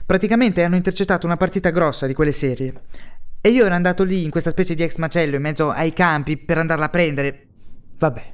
Praticamente 0.06 0.64
hanno 0.64 0.76
intercettato 0.76 1.26
una 1.26 1.38
partita 1.38 1.70
grossa 1.70 2.08
di 2.08 2.14
quelle 2.14 2.32
serie. 2.32 2.74
E 3.42 3.50
io 3.50 3.66
ero 3.66 3.76
andato 3.76 4.04
lì 4.04 4.24
in 4.24 4.30
questa 4.30 4.52
specie 4.52 4.76
di 4.76 4.84
ex 4.84 4.98
macello 4.98 5.36
in 5.36 5.42
mezzo 5.42 5.70
ai 5.70 5.94
campi 5.94 6.38
per 6.38 6.58
andarla 6.58 6.86
a 6.86 6.90
prendere. 6.90 7.48
Vabbè. 7.98 8.34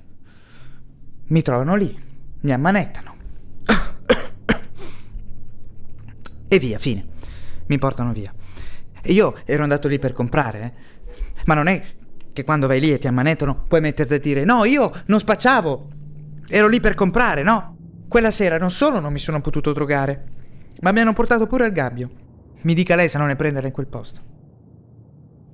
Mi 1.28 1.42
trovano 1.42 1.76
lì 1.76 2.06
mi 2.48 2.54
ammanettano. 2.54 3.16
e 6.48 6.60
via, 6.60 6.80
fine. 6.80 7.06
Mi 7.68 7.78
portano 7.78 8.14
via. 8.14 8.34
Io 9.06 9.36
ero 9.46 9.64
andato 9.64 9.88
lì 9.88 10.00
per 10.00 10.14
comprare, 10.14 10.62
eh. 10.62 10.96
Ma 11.46 11.54
non 11.54 11.68
è 11.68 11.82
che 12.34 12.44
quando 12.44 12.68
vai 12.68 12.80
lì 12.80 12.94
e 12.94 13.00
ti 13.00 13.08
ammanettano 13.08 13.64
puoi 13.68 13.82
metterti 13.82 14.14
a 14.14 14.20
dire 14.20 14.44
no, 14.44 14.64
io 14.66 14.92
non 15.06 15.20
spacciavo. 15.20 15.88
Ero 16.50 16.68
lì 16.68 16.80
per 16.80 16.94
comprare, 16.94 17.42
no? 17.42 17.78
Quella 18.08 18.32
sera 18.32 18.58
non 18.58 18.72
solo 18.72 19.00
non 19.00 19.12
mi 19.12 19.20
sono 19.20 19.42
potuto 19.42 19.74
drogare, 19.74 20.26
ma 20.82 20.92
mi 20.92 21.00
hanno 21.00 21.14
portato 21.14 21.48
pure 21.48 21.66
al 21.66 21.72
gabbio. 21.72 22.10
Mi 22.62 22.74
dica 22.74 22.96
lei 22.96 23.10
se 23.10 23.18
non 23.18 23.28
ne 23.28 23.36
prendere 23.36 23.68
in 23.68 23.74
quel 23.74 23.88
posto. 23.88 24.22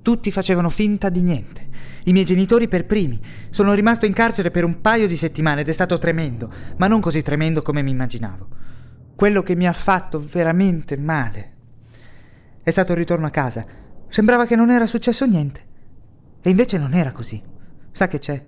Tutti 0.02 0.30
facevano 0.30 0.68
finta 0.68 1.08
di 1.08 1.22
niente. 1.22 1.68
I 2.04 2.12
miei 2.12 2.26
genitori 2.26 2.68
per 2.68 2.84
primi. 2.84 3.18
Sono 3.48 3.72
rimasto 3.72 4.04
in 4.04 4.12
carcere 4.12 4.50
per 4.50 4.64
un 4.64 4.82
paio 4.82 5.06
di 5.06 5.16
settimane 5.16 5.62
ed 5.62 5.68
è 5.68 5.72
stato 5.72 5.96
tremendo, 5.96 6.52
ma 6.76 6.86
non 6.86 7.00
così 7.00 7.22
tremendo 7.22 7.62
come 7.62 7.80
mi 7.80 7.92
immaginavo. 7.92 8.48
Quello 9.16 9.42
che 9.42 9.56
mi 9.56 9.66
ha 9.66 9.72
fatto 9.72 10.22
veramente 10.22 10.98
male 10.98 11.53
è 12.64 12.70
stato 12.70 12.92
il 12.92 12.98
ritorno 12.98 13.26
a 13.26 13.30
casa. 13.30 13.64
Sembrava 14.08 14.46
che 14.46 14.56
non 14.56 14.70
era 14.70 14.86
successo 14.86 15.26
niente. 15.26 15.60
E 16.40 16.50
invece 16.50 16.78
non 16.78 16.94
era 16.94 17.12
così. 17.12 17.40
Sa 17.92 18.08
che 18.08 18.18
c'è? 18.18 18.44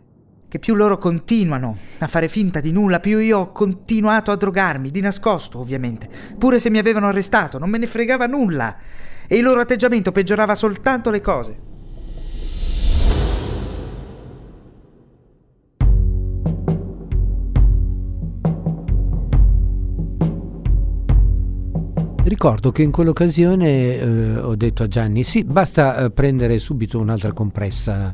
Che 0.48 0.58
più 0.58 0.74
loro 0.74 0.96
continuano 0.96 1.76
a 1.98 2.06
fare 2.06 2.28
finta 2.28 2.60
di 2.60 2.72
nulla, 2.72 2.98
più 2.98 3.18
io 3.18 3.38
ho 3.38 3.52
continuato 3.52 4.30
a 4.30 4.36
drogarmi, 4.36 4.90
di 4.90 5.00
nascosto 5.00 5.58
ovviamente. 5.58 6.08
Pure 6.38 6.58
se 6.58 6.70
mi 6.70 6.78
avevano 6.78 7.08
arrestato, 7.08 7.58
non 7.58 7.68
me 7.68 7.78
ne 7.78 7.86
fregava 7.86 8.26
nulla 8.26 8.76
e 9.26 9.36
il 9.36 9.42
loro 9.42 9.60
atteggiamento 9.60 10.12
peggiorava 10.12 10.54
soltanto 10.54 11.10
le 11.10 11.20
cose. 11.20 11.58
Ricordo 22.26 22.72
che 22.72 22.82
in 22.82 22.90
quell'occasione 22.90 23.98
eh, 23.98 24.36
ho 24.38 24.56
detto 24.56 24.82
a 24.82 24.88
Gianni: 24.88 25.22
sì, 25.22 25.44
basta 25.44 25.96
eh, 25.96 26.10
prendere 26.10 26.58
subito 26.58 26.98
un'altra 26.98 27.32
compressa 27.32 28.10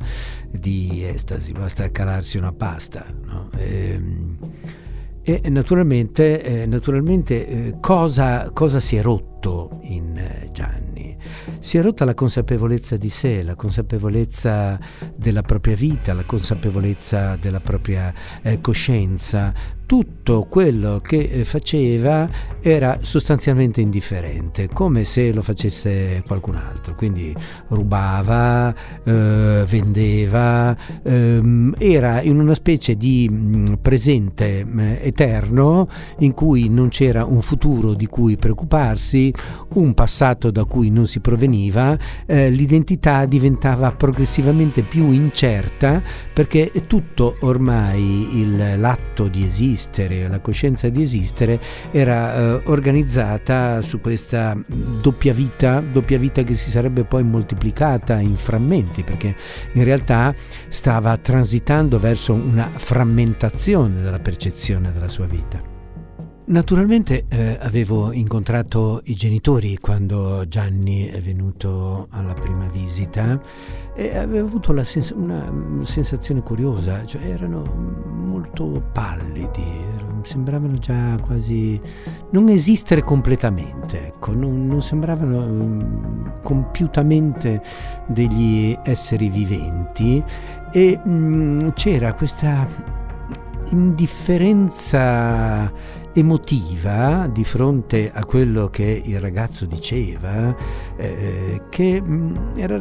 di 0.51 1.03
estasi, 1.03 1.53
basta 1.53 1.91
calarsi 1.91 2.37
una 2.37 2.53
pasta. 2.53 3.07
No? 3.25 3.49
E, 3.57 3.91
ehm, 3.93 4.37
e 5.23 5.49
naturalmente, 5.49 6.43
eh, 6.43 6.67
naturalmente 6.67 7.47
eh, 7.47 7.77
cosa, 7.81 8.51
cosa, 8.53 8.81
si 8.81 8.97
è 8.97 9.03
rotto 9.03 9.79
in 9.83 10.19
eh, 10.19 10.51
Gianni? 10.53 11.17
Si 11.59 11.79
è 11.79 11.83
rotta 11.83 12.05
la 12.05 12.13
consapevolezza 12.13 12.99
di 12.99 13.09
sé, 13.09 13.43
la 13.43 13.55
consapevolezza 13.55 14.79
della 15.17 15.43
propria 15.43 15.77
vita, 15.77 16.13
la 16.13 16.25
consapevolezza 16.25 17.37
della 17.37 17.61
propria 17.61 18.13
eh, 18.43 18.61
coscienza, 18.61 19.55
tutto 19.93 20.47
quello 20.49 21.03
che 21.03 21.19
eh, 21.19 21.45
faceva 21.45 22.27
era 22.63 23.01
sostanzialmente 23.03 23.83
indifferente, 23.83 24.69
come 24.73 25.05
se 25.05 25.35
lo 25.35 25.43
facesse 25.43 26.23
qualcun 26.27 26.55
altro, 26.55 26.95
quindi 26.95 27.35
rubava, 27.69 28.75
eh, 29.05 29.65
vendeva, 29.69 30.75
ehm, 31.03 31.75
era 31.77 32.23
in 32.23 32.39
una 32.39 32.55
specie 32.55 32.97
di 32.97 33.29
mm, 33.31 33.65
presente 33.83 34.65
mh, 34.65 34.81
mm, 34.81 34.93
eterno 35.01 35.89
in 36.21 36.33
cui 36.33 36.71
non 36.71 36.89
c'era 36.89 37.27
un 37.27 37.43
futuro 37.43 37.93
di 37.93 38.07
cui 38.07 38.39
preoccuparsi, 38.39 39.31
un 39.75 39.93
passato 39.93 40.51
da 40.51 40.65
cui 40.65 40.89
non 40.89 41.07
si 41.07 41.21
proveniva, 41.21 41.99
eh, 42.25 42.49
l'identità 42.49 43.27
diventava 43.27 43.93
progressivamente 43.93 44.81
più 44.83 45.11
incerta 45.11 46.01
perché 46.33 46.71
tutto 46.87 47.37
ormai 47.41 48.39
il, 48.39 48.81
l'atto 48.81 49.29
di 49.29 49.45
esistere, 49.45 49.81
esistere, 49.83 50.29
la 50.29 50.41
coscienza 50.41 50.89
di 50.89 51.03
esistere 51.03 51.59
era 51.91 52.35
eh, 52.35 52.61
organizzata 52.65 53.81
su 53.83 54.01
questa 54.01 54.57
doppia 54.67 55.33
vita, 55.33 55.81
doppia 55.81 56.19
vita 56.19 56.43
che 56.43 56.55
si 56.55 56.71
sarebbe 56.71 57.05
poi 57.05 57.23
moltiplicata 57.25 58.19
in 58.21 58.37
frammenti, 58.37 59.03
perché 59.03 59.35
in 59.73 59.85
realtà 59.85 60.35
stava 60.69 61.17
transitando 61.17 61.99
verso 61.99 62.33
una 62.33 62.71
frammentazione 62.73 64.01
della 64.01 64.21
percezione 64.21 64.93
della 64.93 65.09
sua 65.09 65.27
vita. 65.27 65.72
Naturalmente 66.45 67.27
eh, 67.29 67.57
avevo 67.61 68.13
incontrato 68.13 69.01
i 69.05 69.15
genitori 69.15 69.79
quando 69.79 70.45
Gianni 70.49 71.07
è 71.07 71.21
venuto 71.21 72.09
alla 72.11 72.35
prima 72.35 72.67
visita 72.67 73.41
e 73.95 74.17
avevo 74.17 74.49
avuto 74.49 74.83
sens- 74.83 75.15
una 75.15 75.85
sensazione 75.85 76.43
curiosa, 76.43 77.07
cioè 77.07 77.27
erano 77.27 77.63
molto 77.63 78.89
pallidi, 78.93 79.85
sembravano 80.23 80.79
già 80.79 81.17
quasi 81.23 81.81
non 82.31 82.49
esistere 82.49 83.05
completamente, 83.05 84.09
ecco, 84.09 84.35
non, 84.35 84.67
non 84.67 84.83
sembravano 84.83 85.45
um, 85.45 86.41
compiutamente 86.43 87.63
degli 88.09 88.77
esseri 88.83 89.29
viventi 89.29 90.21
e 90.73 90.99
mm, 91.07 91.69
c'era 91.75 92.15
questa 92.15 92.67
indifferenza 93.71 95.71
emotiva 96.15 97.29
di 97.31 97.45
fronte 97.45 98.11
a 98.13 98.25
quello 98.25 98.69
che 98.69 99.03
il 99.05 99.19
ragazzo 99.21 99.67
diceva, 99.67 100.55
eh, 100.97 101.63
che 101.69 102.01
mh, 102.01 102.13
mm, 102.13 102.37
era 102.57 102.79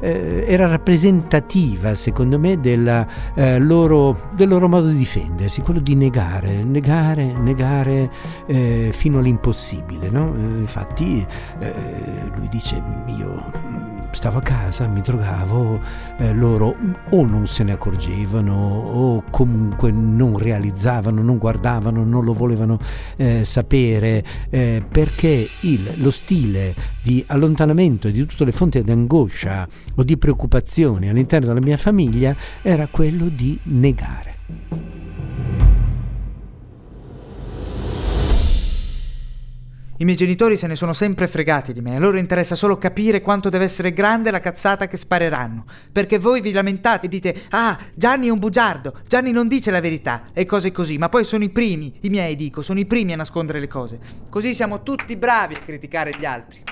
eh, 0.00 0.44
era 0.46 0.66
rappresentativa 0.66 1.94
secondo 1.94 2.38
me 2.38 2.60
della, 2.60 3.06
eh, 3.34 3.58
loro, 3.58 4.30
del 4.34 4.48
loro 4.48 4.68
modo 4.68 4.88
di 4.88 4.96
difendersi, 4.96 5.60
quello 5.62 5.80
di 5.80 5.94
negare, 5.94 6.62
negare, 6.62 7.32
negare 7.32 8.10
eh, 8.46 8.90
fino 8.92 9.18
all'impossibile. 9.18 10.08
No? 10.10 10.34
Eh, 10.34 10.40
infatti 10.40 11.26
eh, 11.58 12.30
lui 12.34 12.48
dice 12.48 12.82
io 13.06 13.89
stavo 14.12 14.38
a 14.38 14.42
casa, 14.42 14.86
mi 14.86 15.00
drogavo, 15.00 15.80
eh, 16.18 16.32
loro 16.32 16.76
o 17.10 17.24
non 17.24 17.46
se 17.46 17.64
ne 17.64 17.72
accorgevano 17.72 18.54
o 18.54 19.24
comunque 19.30 19.90
non 19.90 20.38
realizzavano, 20.38 21.22
non 21.22 21.38
guardavano, 21.38 22.04
non 22.04 22.24
lo 22.24 22.32
volevano 22.32 22.78
eh, 23.16 23.44
sapere 23.44 24.24
eh, 24.50 24.82
perché 24.88 25.48
il, 25.60 25.94
lo 25.96 26.10
stile 26.10 26.74
di 27.02 27.24
allontanamento 27.26 28.10
di 28.10 28.24
tutte 28.26 28.44
le 28.44 28.52
fonti 28.52 28.82
di 28.82 28.90
angoscia 28.90 29.66
o 29.96 30.02
di 30.02 30.16
preoccupazione 30.16 31.08
all'interno 31.08 31.46
della 31.48 31.60
mia 31.60 31.76
famiglia 31.76 32.34
era 32.62 32.86
quello 32.88 33.28
di 33.28 33.58
negare. 33.64 35.09
I 40.00 40.04
miei 40.06 40.16
genitori 40.16 40.56
se 40.56 40.66
ne 40.66 40.76
sono 40.76 40.94
sempre 40.94 41.26
fregati 41.26 41.74
di 41.74 41.82
me, 41.82 41.94
a 41.94 41.98
loro 41.98 42.16
interessa 42.16 42.54
solo 42.54 42.78
capire 42.78 43.20
quanto 43.20 43.50
deve 43.50 43.64
essere 43.64 43.92
grande 43.92 44.30
la 44.30 44.40
cazzata 44.40 44.88
che 44.88 44.96
spareranno. 44.96 45.66
Perché 45.92 46.18
voi 46.18 46.40
vi 46.40 46.52
lamentate 46.52 47.04
e 47.04 47.08
dite, 47.10 47.42
ah, 47.50 47.78
Gianni 47.94 48.28
è 48.28 48.30
un 48.30 48.38
bugiardo, 48.38 49.00
Gianni 49.06 49.30
non 49.30 49.46
dice 49.46 49.70
la 49.70 49.82
verità, 49.82 50.30
e 50.32 50.46
cose 50.46 50.72
così, 50.72 50.96
ma 50.96 51.10
poi 51.10 51.24
sono 51.24 51.44
i 51.44 51.50
primi, 51.50 51.92
i 52.00 52.08
miei 52.08 52.34
dico, 52.34 52.62
sono 52.62 52.78
i 52.78 52.86
primi 52.86 53.12
a 53.12 53.16
nascondere 53.16 53.60
le 53.60 53.68
cose. 53.68 53.98
Così 54.30 54.54
siamo 54.54 54.82
tutti 54.82 55.16
bravi 55.16 55.56
a 55.56 55.60
criticare 55.60 56.16
gli 56.18 56.24
altri. 56.24 56.62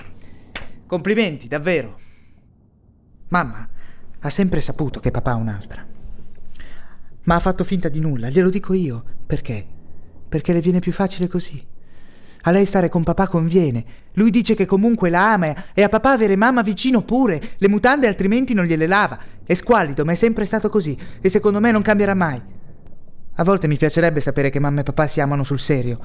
Complimenti, 0.87 1.49
davvero. 1.49 2.01
Mamma 3.29 3.69
ha 4.21 4.31
sempre 4.31 4.63
saputo 4.63 5.01
che 5.01 5.11
papà 5.11 5.33
ha 5.33 5.37
un'altra. 5.37 5.87
Ma 7.25 7.35
ha 7.35 7.41
fatto 7.41 7.63
finta 7.63 7.91
di 7.91 8.01
nulla, 8.01 8.31
glielo 8.31 8.49
dico 8.49 8.73
io. 8.73 9.05
Perché? 9.27 9.67
Perché 10.27 10.55
le 10.55 10.63
viene 10.63 10.79
più 10.81 10.93
facile 10.93 11.29
così. 11.29 11.77
A 12.43 12.51
lei 12.51 12.65
stare 12.65 12.89
con 12.89 13.03
papà 13.03 13.29
conviene. 13.29 13.85
Lui 14.15 14.31
dice 14.31 14.55
che 14.55 14.67
comunque 14.67 15.11
la 15.11 15.33
ama 15.33 15.55
e 15.75 15.83
a 15.83 15.89
papà 15.89 16.13
avere 16.13 16.37
mamma 16.37 16.63
vicino 16.63 17.03
pure. 17.03 17.41
Le 17.57 17.69
mutande 17.69 18.07
altrimenti 18.07 18.55
non 18.55 18.65
gliele 18.65 18.87
lava. 18.87 19.19
È 19.45 19.55
squallido, 19.55 20.05
ma 20.05 20.13
è 20.13 20.15
sempre 20.15 20.45
stato 20.45 20.69
così 20.69 20.97
e 21.21 21.29
secondo 21.29 21.61
me 21.61 21.71
non 21.71 21.83
cambierà 21.83 22.15
mai. 22.15 22.41
A 23.35 23.45
volte 23.45 23.69
mi 23.69 23.77
piacerebbe 23.77 24.21
sapere 24.21 24.51
che 24.51 24.59
mamma 24.59 24.81
e 24.81 24.83
papà 24.83 25.07
si 25.07 25.21
amano 25.21 25.45
sul 25.45 25.61
serio, 25.61 25.99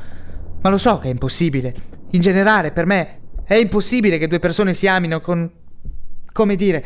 ma 0.62 0.70
lo 0.70 0.78
so 0.78 1.00
che 1.00 1.08
è 1.08 1.12
impossibile. 1.12 1.74
In 2.12 2.22
generale, 2.22 2.72
per 2.72 2.86
me, 2.86 3.22
è 3.44 3.56
impossibile 3.56 4.18
che 4.18 4.28
due 4.28 4.40
persone 4.40 4.74
si 4.74 4.88
amino 4.88 5.20
con... 5.20 5.50
come 6.32 6.56
dire, 6.56 6.86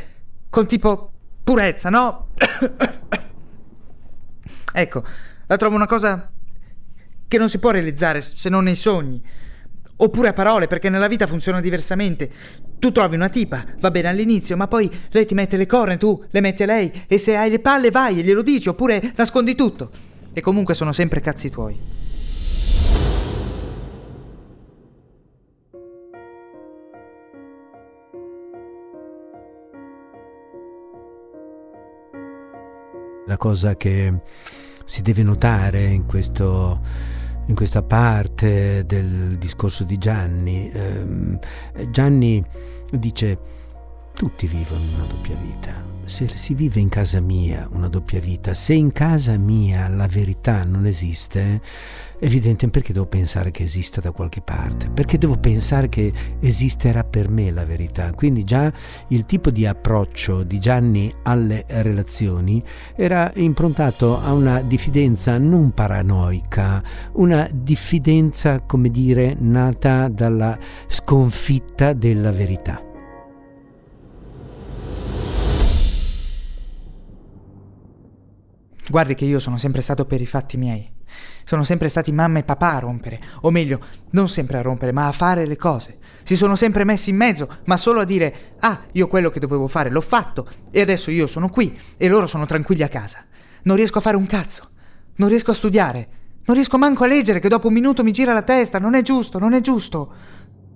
con 0.49 0.65
tipo 0.65 1.11
purezza, 1.43 1.89
no? 1.89 2.29
ecco, 4.73 5.03
la 5.47 5.57
trovo 5.57 5.75
una 5.75 5.85
cosa 5.85 6.31
che 7.27 7.37
non 7.37 7.49
si 7.49 7.59
può 7.59 7.71
realizzare 7.71 8.21
se 8.21 8.49
non 8.49 8.63
nei 8.63 8.75
sogni. 8.75 9.21
Oppure 9.99 10.27
a 10.27 10.33
parole, 10.33 10.67
perché 10.67 10.89
nella 10.89 11.07
vita 11.07 11.25
funziona 11.25 11.59
diversamente. 11.59 12.29
Tu 12.77 12.91
trovi 12.91 13.15
una 13.15 13.29
tipa, 13.29 13.65
va 13.79 13.89
bene 13.89 14.09
all'inizio, 14.09 14.55
ma 14.55 14.67
poi 14.67 14.89
lei 15.09 15.25
ti 15.25 15.33
mette 15.33 15.57
le 15.57 15.65
corna, 15.65 15.97
tu 15.97 16.23
le 16.29 16.39
metti 16.39 16.63
a 16.63 16.67
lei, 16.67 16.91
e 17.07 17.17
se 17.17 17.35
hai 17.35 17.49
le 17.49 17.59
palle 17.59 17.89
vai 17.89 18.19
e 18.19 18.23
glielo 18.23 18.43
dici, 18.43 18.69
oppure 18.69 19.13
nascondi 19.15 19.55
tutto. 19.55 19.89
E 20.33 20.41
comunque 20.41 20.75
sono 20.75 20.93
sempre 20.93 21.19
cazzi 21.19 21.49
tuoi. 21.49 21.95
La 33.25 33.37
cosa 33.37 33.75
che 33.75 34.13
si 34.85 35.01
deve 35.01 35.23
notare 35.23 35.83
in 35.85 36.05
questo 36.05 36.79
in 37.47 37.55
questa 37.55 37.81
parte 37.81 38.85
del 38.85 39.37
discorso 39.37 39.83
di 39.83 39.97
Gianni. 39.97 40.69
Eh, 40.69 41.89
Gianni 41.89 42.43
dice, 42.91 43.37
tutti 44.17 44.47
vivono 44.47 44.81
una 44.95 45.05
doppia 45.05 45.35
vita. 45.35 45.85
Se 46.05 46.27
si 46.27 46.55
vive 46.55 46.79
in 46.79 46.89
casa 46.89 47.19
mia 47.19 47.69
una 47.71 47.87
doppia 47.87 48.19
vita, 48.19 48.55
se 48.55 48.73
in 48.73 48.91
casa 48.91 49.37
mia 49.37 49.87
la 49.89 50.07
verità 50.07 50.63
non 50.63 50.87
esiste, 50.87 51.61
evidente 52.17 52.67
perché 52.69 52.93
devo 52.93 53.05
pensare 53.05 53.51
che 53.51 53.61
esista 53.61 54.01
da 54.01 54.09
qualche 54.09 54.41
parte, 54.41 54.89
perché 54.89 55.19
devo 55.19 55.37
pensare 55.37 55.87
che 55.87 56.11
esisterà 56.39 57.03
per 57.03 57.29
me 57.29 57.51
la 57.51 57.63
verità. 57.63 58.11
Quindi 58.13 58.43
già 58.43 58.73
il 59.09 59.27
tipo 59.27 59.51
di 59.51 59.67
approccio 59.67 60.41
di 60.41 60.59
Gianni 60.59 61.13
alle 61.23 61.65
relazioni 61.67 62.63
era 62.95 63.31
improntato 63.35 64.19
a 64.19 64.33
una 64.33 64.61
diffidenza 64.61 65.37
non 65.37 65.73
paranoica, 65.73 66.81
una 67.13 67.47
diffidenza, 67.53 68.61
come 68.61 68.89
dire, 68.89 69.35
nata 69.37 70.07
dalla 70.07 70.57
sconfitta 70.87 71.93
della 71.93 72.31
verità. 72.31 72.86
Guardi 78.97 79.13
che 79.13 79.25
io 79.25 79.37
sono 79.37 79.59
sempre 79.59 79.83
stato 79.83 80.05
per 80.05 80.21
i 80.21 80.25
fatti 80.25 80.57
miei. 80.57 80.89
Sono 81.43 81.63
sempre 81.63 81.87
stati 81.87 82.11
mamma 82.11 82.39
e 82.39 82.43
papà 82.43 82.73
a 82.73 82.79
rompere, 82.79 83.21
o 83.41 83.51
meglio, 83.51 83.79
non 84.13 84.27
sempre 84.27 84.57
a 84.57 84.63
rompere, 84.63 84.91
ma 84.91 85.05
a 85.05 85.11
fare 85.11 85.45
le 85.45 85.55
cose. 85.55 85.99
Si 86.23 86.35
sono 86.35 86.55
sempre 86.55 86.83
messi 86.83 87.11
in 87.11 87.15
mezzo, 87.15 87.47
ma 87.65 87.77
solo 87.77 87.99
a 87.99 88.05
dire, 88.05 88.55
ah, 88.61 88.85
io 88.93 89.07
quello 89.07 89.29
che 89.29 89.39
dovevo 89.39 89.67
fare 89.67 89.91
l'ho 89.91 90.01
fatto, 90.01 90.49
e 90.71 90.81
adesso 90.81 91.11
io 91.11 91.27
sono 91.27 91.49
qui, 91.49 91.77
e 91.95 92.07
loro 92.07 92.25
sono 92.25 92.47
tranquilli 92.47 92.81
a 92.81 92.87
casa. 92.87 93.23
Non 93.65 93.75
riesco 93.75 93.99
a 93.99 94.01
fare 94.01 94.17
un 94.17 94.25
cazzo, 94.25 94.67
non 95.17 95.29
riesco 95.29 95.51
a 95.51 95.53
studiare, 95.53 96.07
non 96.45 96.55
riesco 96.55 96.79
manco 96.79 97.03
a 97.03 97.07
leggere, 97.07 97.39
che 97.39 97.49
dopo 97.49 97.67
un 97.67 97.73
minuto 97.73 98.03
mi 98.03 98.11
gira 98.11 98.33
la 98.33 98.41
testa, 98.41 98.79
non 98.79 98.95
è 98.95 99.03
giusto, 99.03 99.37
non 99.37 99.53
è 99.53 99.61
giusto. 99.61 100.11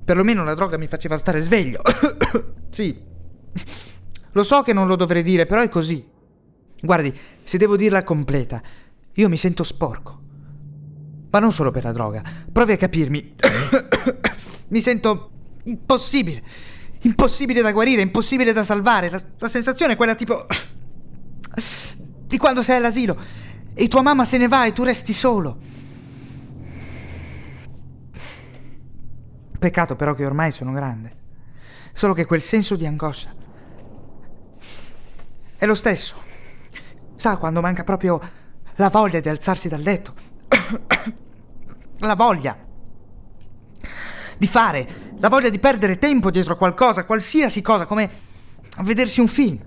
Perlomeno 0.05 0.43
la 0.43 0.53
droga 0.53 0.77
mi 0.77 0.85
faceva 0.85 1.17
stare 1.17 1.41
sveglio. 1.41 1.81
sì. 2.69 3.01
Lo 4.33 4.43
so 4.43 4.61
che 4.61 4.73
non 4.73 4.85
lo 4.85 4.95
dovrei 4.95 5.23
dire, 5.23 5.47
però 5.47 5.63
è 5.63 5.69
così. 5.69 6.10
Guardi, 6.81 7.15
se 7.43 7.57
devo 7.57 7.75
dirla 7.75 8.03
completa, 8.03 8.61
io 9.13 9.29
mi 9.29 9.37
sento 9.37 9.63
sporco. 9.63 10.19
Ma 11.29 11.39
non 11.39 11.53
solo 11.53 11.71
per 11.71 11.83
la 11.83 11.91
droga. 11.91 12.23
Provi 12.51 12.73
a 12.73 12.77
capirmi. 12.77 13.35
mi 14.69 14.81
sento 14.81 15.29
impossibile. 15.63 16.43
Impossibile 17.01 17.61
da 17.61 17.71
guarire, 17.71 18.01
impossibile 18.01 18.51
da 18.51 18.63
salvare. 18.63 19.09
La, 19.09 19.21
la, 19.37 19.49
sensazione 19.49 19.93
è 19.93 19.95
quella 19.95 20.15
tipo... 20.15 20.45
di 22.25 22.37
quando 22.37 22.61
sei 22.61 22.77
all'asilo 22.77 23.19
e 23.73 23.87
tua 23.87 24.01
mamma 24.01 24.25
se 24.25 24.37
ne 24.37 24.47
va 24.47 24.65
e 24.65 24.73
tu 24.73 24.83
resti 24.83 25.13
solo. 25.13 25.57
Peccato 29.57 29.95
però 29.95 30.13
che 30.13 30.25
ormai 30.25 30.51
sono 30.51 30.71
grande. 30.71 31.19
Solo 31.93 32.13
che 32.13 32.25
quel 32.25 32.41
senso 32.41 32.75
di 32.75 32.85
angoscia 32.85 33.33
è 35.57 35.65
lo 35.65 35.75
stesso. 35.75 36.29
Sa 37.21 37.37
quando 37.37 37.61
manca 37.61 37.83
proprio 37.83 38.19
la 38.77 38.89
voglia 38.89 39.19
di 39.19 39.29
alzarsi 39.29 39.69
dal 39.69 39.81
letto. 39.81 40.15
la 41.99 42.15
voglia 42.15 42.57
di 44.39 44.47
fare, 44.47 45.13
la 45.19 45.29
voglia 45.29 45.49
di 45.49 45.59
perdere 45.59 45.99
tempo 45.99 46.31
dietro 46.31 46.53
a 46.53 46.57
qualcosa, 46.57 47.05
qualsiasi 47.05 47.61
cosa, 47.61 47.85
come 47.85 48.09
vedersi 48.79 49.19
un 49.19 49.27
film, 49.27 49.59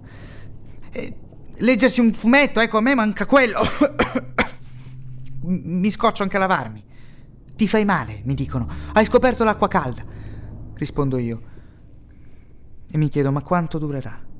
e 0.90 1.16
leggersi 1.58 2.00
un 2.00 2.12
fumetto, 2.12 2.58
ecco, 2.58 2.78
a 2.78 2.80
me 2.80 2.96
manca 2.96 3.24
quello. 3.24 3.60
mi 5.46 5.90
scoccio 5.92 6.24
anche 6.24 6.34
a 6.34 6.40
lavarmi. 6.40 6.84
Ti 7.54 7.68
fai 7.68 7.84
male, 7.84 8.22
mi 8.24 8.34
dicono. 8.34 8.66
Hai 8.94 9.04
scoperto 9.04 9.44
l'acqua 9.44 9.68
calda. 9.68 10.04
Rispondo 10.74 11.18
io. 11.18 11.42
E 12.90 12.98
mi 12.98 13.08
chiedo, 13.08 13.30
ma 13.30 13.42
quanto 13.42 13.78
durerà? 13.78 14.32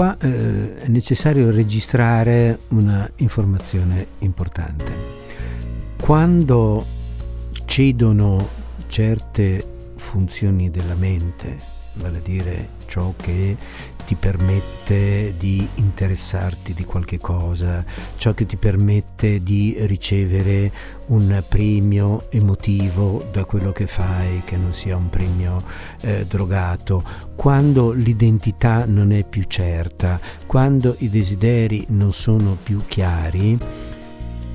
Qua 0.00 0.16
eh, 0.18 0.78
è 0.78 0.88
necessario 0.88 1.50
registrare 1.50 2.60
una 2.68 3.06
informazione 3.16 4.06
importante. 4.20 4.96
Quando 6.00 6.86
cedono 7.66 8.48
certe 8.86 9.92
funzioni 9.96 10.70
della 10.70 10.94
mente, 10.94 11.58
vale 11.96 12.16
a 12.16 12.20
dire 12.22 12.70
ciò 12.86 13.12
che 13.14 13.54
ti 14.10 14.16
permette 14.16 15.34
di 15.36 15.68
interessarti 15.76 16.74
di 16.74 16.84
qualche 16.84 17.20
cosa, 17.20 17.84
ciò 18.16 18.34
che 18.34 18.44
ti 18.44 18.56
permette 18.56 19.40
di 19.40 19.76
ricevere 19.82 20.72
un 21.06 21.40
premio 21.48 22.26
emotivo 22.28 23.24
da 23.30 23.44
quello 23.44 23.70
che 23.70 23.86
fai, 23.86 24.42
che 24.44 24.56
non 24.56 24.72
sia 24.72 24.96
un 24.96 25.10
premio 25.10 25.62
eh, 26.00 26.26
drogato, 26.26 27.04
quando 27.36 27.92
l'identità 27.92 28.84
non 28.84 29.12
è 29.12 29.24
più 29.24 29.44
certa, 29.44 30.18
quando 30.44 30.96
i 30.98 31.08
desideri 31.08 31.84
non 31.90 32.12
sono 32.12 32.56
più 32.60 32.80
chiari, 32.88 33.56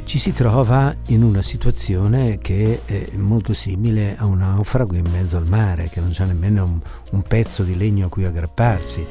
ci 0.06 0.20
si 0.20 0.34
trova 0.34 0.96
in 1.08 1.24
una 1.24 1.42
situazione 1.42 2.38
che 2.38 2.82
è 2.86 3.16
molto 3.16 3.54
simile 3.54 4.16
a 4.16 4.26
un 4.26 4.38
naufrago 4.38 4.96
in 4.96 5.08
mezzo 5.12 5.36
al 5.36 5.50
mare, 5.50 5.90
che 5.90 6.00
non 6.00 6.12
c'è 6.12 6.26
nemmeno 6.26 6.64
un, 6.64 6.80
un 7.12 7.22
pezzo 7.24 7.64
di 7.64 7.76
legno 7.76 8.06
a 8.06 8.10
cui 8.10 8.24
aggrapparsi. 8.24 9.06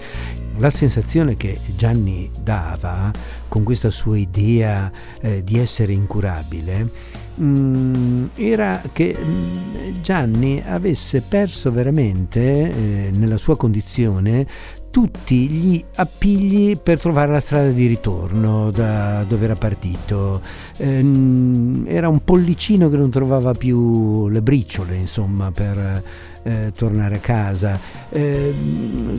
La 0.58 0.70
sensazione 0.70 1.36
che 1.36 1.58
Gianni 1.74 2.30
dava 2.40 3.10
con 3.48 3.64
questa 3.64 3.90
sua 3.90 4.16
idea 4.16 4.90
eh, 5.20 5.42
di 5.42 5.58
essere 5.58 5.92
incurabile 5.92 6.88
mh, 7.34 7.44
mm, 7.44 8.26
era 8.36 8.80
che 8.92 9.16
mh, 9.18 9.26
mm, 9.26 9.92
Gianni 10.00 10.62
avesse 10.64 11.22
perso 11.22 11.72
veramente 11.72 12.40
eh, 12.40 13.10
nella 13.16 13.36
sua 13.36 13.56
condizione 13.56 14.46
tutti 14.94 15.48
gli 15.48 15.84
appigli 15.96 16.78
per 16.78 17.00
trovare 17.00 17.32
la 17.32 17.40
strada 17.40 17.70
di 17.70 17.88
ritorno 17.88 18.70
da 18.70 19.24
dove 19.24 19.44
era 19.44 19.56
partito. 19.56 20.40
Ehm, 20.76 21.84
era 21.88 22.08
un 22.08 22.22
pollicino 22.22 22.88
che 22.88 22.96
non 22.96 23.10
trovava 23.10 23.54
più 23.54 24.28
le 24.28 24.40
briciole, 24.40 24.94
insomma, 24.94 25.50
per 25.50 26.00
eh, 26.44 26.72
tornare 26.76 27.16
a 27.16 27.18
casa. 27.18 27.76
Eh, 28.08 28.54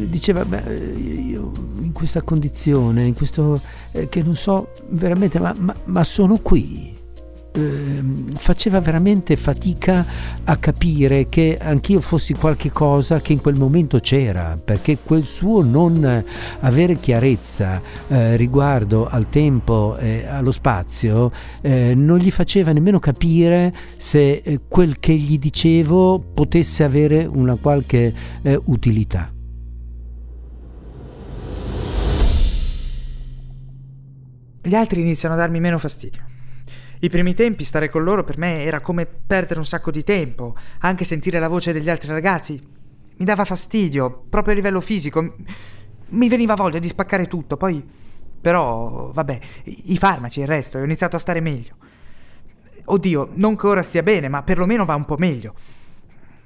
diceva, 0.08 0.46
beh, 0.46 0.76
io 0.96 1.52
in 1.82 1.92
questa 1.92 2.22
condizione, 2.22 3.04
in 3.04 3.14
questo 3.14 3.60
eh, 3.92 4.08
che 4.08 4.24
non 4.24 4.36
so 4.36 4.72
veramente, 4.88 5.42
ma, 5.42 5.54
ma, 5.60 5.76
ma 5.84 6.04
sono 6.06 6.38
qui 6.38 6.95
Ehm, 7.56 8.34
faceva 8.36 8.82
veramente 8.82 9.38
fatica 9.38 10.06
a 10.44 10.58
capire 10.58 11.30
che 11.30 11.58
anch'io 11.60 12.02
fossi 12.02 12.34
qualche 12.34 12.70
cosa 12.72 13.22
che 13.22 13.32
in 13.32 13.40
quel 13.42 13.56
momento 13.56 14.00
c'era, 14.00 14.60
perché 14.62 14.98
quel 15.04 15.24
suo 15.24 15.64
non 15.64 16.24
avere 16.60 16.98
chiarezza 16.98 17.82
eh, 18.08 18.36
riguardo 18.36 19.08
al 19.08 19.30
tempo 19.30 19.96
e 19.98 20.26
allo 20.28 20.52
spazio 20.52 21.32
eh, 21.62 21.94
non 21.96 22.18
gli 22.18 22.32
faceva 22.32 22.74
nemmeno 22.74 23.00
capire 23.00 23.74
se 23.98 24.42
eh, 24.44 24.60
quel 24.68 25.00
che 25.00 25.14
gli 25.14 25.40
dicevo 25.40 26.20
potesse 26.34 26.84
avere 26.84 27.26
una 27.26 27.56
qualche 27.56 28.14
eh, 28.42 28.60
utilità. 28.66 29.32
Gli 34.62 34.76
altri 34.76 35.02
iniziano 35.02 35.36
a 35.36 35.38
darmi 35.38 35.60
meno 35.60 35.78
fastidio. 35.78 36.35
I 37.00 37.10
primi 37.10 37.34
tempi 37.34 37.64
stare 37.64 37.90
con 37.90 38.04
loro 38.04 38.24
per 38.24 38.38
me 38.38 38.64
era 38.64 38.80
come 38.80 39.06
perdere 39.06 39.60
un 39.60 39.66
sacco 39.66 39.92
di 39.92 40.04
tempo, 40.04 40.56
anche 40.80 41.04
sentire 41.04 41.40
la 41.40 41.48
voce 41.48 41.74
degli 41.74 41.90
altri 41.90 42.10
ragazzi 42.10 42.76
mi 43.18 43.26
dava 43.26 43.46
fastidio, 43.46 44.26
proprio 44.30 44.54
a 44.54 44.56
livello 44.58 44.82
fisico. 44.82 45.36
Mi 46.08 46.28
veniva 46.28 46.56
voglia 46.56 46.80
di 46.80 46.88
spaccare 46.88 47.28
tutto, 47.28 47.56
poi 47.58 47.84
però, 48.42 49.12
vabbè, 49.14 49.40
i 49.64 49.98
farmaci 49.98 50.40
e 50.40 50.44
il 50.44 50.50
resto, 50.50 50.78
ho 50.78 50.84
iniziato 50.84 51.16
a 51.16 51.20
stare 51.20 51.40
meglio. 51.40 51.76
Oddio, 52.86 53.30
non 53.34 53.56
che 53.56 53.68
ora 53.68 53.82
stia 53.82 54.04
bene, 54.04 54.28
ma 54.28 54.44
perlomeno 54.44 54.86
va 54.86 54.96
un 54.96 55.06
po' 55.06 55.16
meglio. 55.18 55.56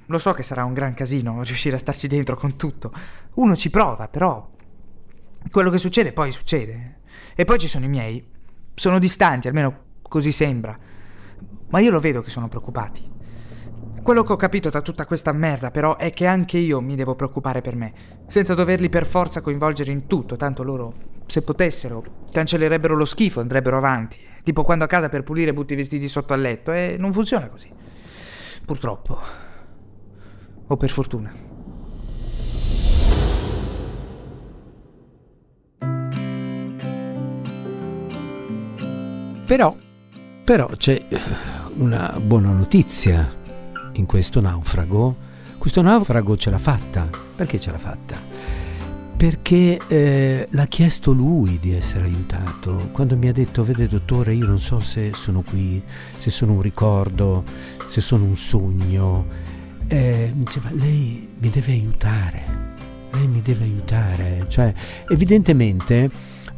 Lo 0.06 0.18
so 0.18 0.32
che 0.32 0.42
sarà 0.42 0.64
un 0.64 0.72
gran 0.72 0.94
casino 0.94 1.42
riuscire 1.42 1.76
a 1.76 1.78
starci 1.78 2.08
dentro 2.08 2.36
con 2.36 2.56
tutto. 2.56 2.92
Uno 3.34 3.54
ci 3.56 3.68
prova, 3.68 4.08
però 4.08 4.48
quello 5.50 5.70
che 5.70 5.78
succede 5.78 6.12
poi 6.12 6.32
succede. 6.32 7.00
E 7.34 7.44
poi 7.44 7.58
ci 7.58 7.68
sono 7.68 7.84
i 7.84 7.88
miei. 7.88 8.24
Sono 8.74 8.98
distanti, 8.98 9.48
almeno 9.48 9.88
così 10.10 10.32
sembra. 10.32 10.76
Ma 11.68 11.78
io 11.78 11.92
lo 11.92 12.00
vedo 12.00 12.20
che 12.20 12.30
sono 12.30 12.48
preoccupati. 12.48 13.08
Quello 14.02 14.24
che 14.24 14.32
ho 14.32 14.36
capito 14.36 14.70
da 14.70 14.82
tutta 14.82 15.06
questa 15.06 15.32
merda, 15.32 15.70
però, 15.70 15.96
è 15.96 16.10
che 16.10 16.26
anche 16.26 16.58
io 16.58 16.80
mi 16.80 16.96
devo 16.96 17.14
preoccupare 17.14 17.60
per 17.60 17.76
me, 17.76 17.92
senza 18.26 18.54
doverli 18.54 18.88
per 18.88 19.06
forza 19.06 19.40
coinvolgere 19.40 19.92
in 19.92 20.06
tutto, 20.06 20.36
tanto 20.36 20.64
loro, 20.64 20.94
se 21.26 21.42
potessero, 21.42 22.02
cancellerebbero 22.32 22.96
lo 22.96 23.04
schifo 23.04 23.40
andrebbero 23.40 23.76
avanti. 23.76 24.18
Tipo 24.42 24.64
quando 24.64 24.84
a 24.84 24.88
casa 24.88 25.08
per 25.08 25.22
pulire 25.22 25.52
butti 25.52 25.74
i 25.74 25.76
vestiti 25.76 26.08
sotto 26.08 26.32
al 26.32 26.40
letto, 26.40 26.72
e 26.72 26.96
non 26.98 27.12
funziona 27.12 27.48
così. 27.48 27.70
Purtroppo. 28.64 29.18
O 30.66 30.76
per 30.76 30.90
fortuna. 30.90 31.48
Però 39.46 39.76
però 40.50 40.66
c'è 40.76 41.00
eh, 41.08 41.20
una 41.76 42.18
buona 42.20 42.50
notizia 42.50 43.32
in 43.92 44.04
questo 44.04 44.40
naufrago. 44.40 45.14
Questo 45.56 45.80
naufrago 45.80 46.36
ce 46.36 46.50
l'ha 46.50 46.58
fatta. 46.58 47.08
Perché 47.36 47.60
ce 47.60 47.70
l'ha 47.70 47.78
fatta? 47.78 48.20
Perché 49.16 49.78
eh, 49.86 50.48
l'ha 50.50 50.66
chiesto 50.66 51.12
lui 51.12 51.60
di 51.60 51.72
essere 51.72 52.06
aiutato. 52.06 52.88
Quando 52.90 53.16
mi 53.16 53.28
ha 53.28 53.32
detto, 53.32 53.62
vede 53.62 53.86
dottore, 53.86 54.34
io 54.34 54.44
non 54.44 54.58
so 54.58 54.80
se 54.80 55.12
sono 55.14 55.42
qui, 55.42 55.80
se 56.18 56.30
sono 56.30 56.54
un 56.54 56.62
ricordo, 56.62 57.44
se 57.86 58.00
sono 58.00 58.24
un 58.24 58.36
sogno. 58.36 59.26
Eh, 59.86 60.32
mi 60.34 60.42
diceva, 60.42 60.70
lei 60.72 61.28
mi 61.38 61.48
deve 61.50 61.70
aiutare. 61.70 62.74
Lei 63.12 63.28
mi 63.28 63.40
deve 63.40 63.62
aiutare. 63.62 64.46
Cioè, 64.48 64.74
evidentemente 65.10 66.10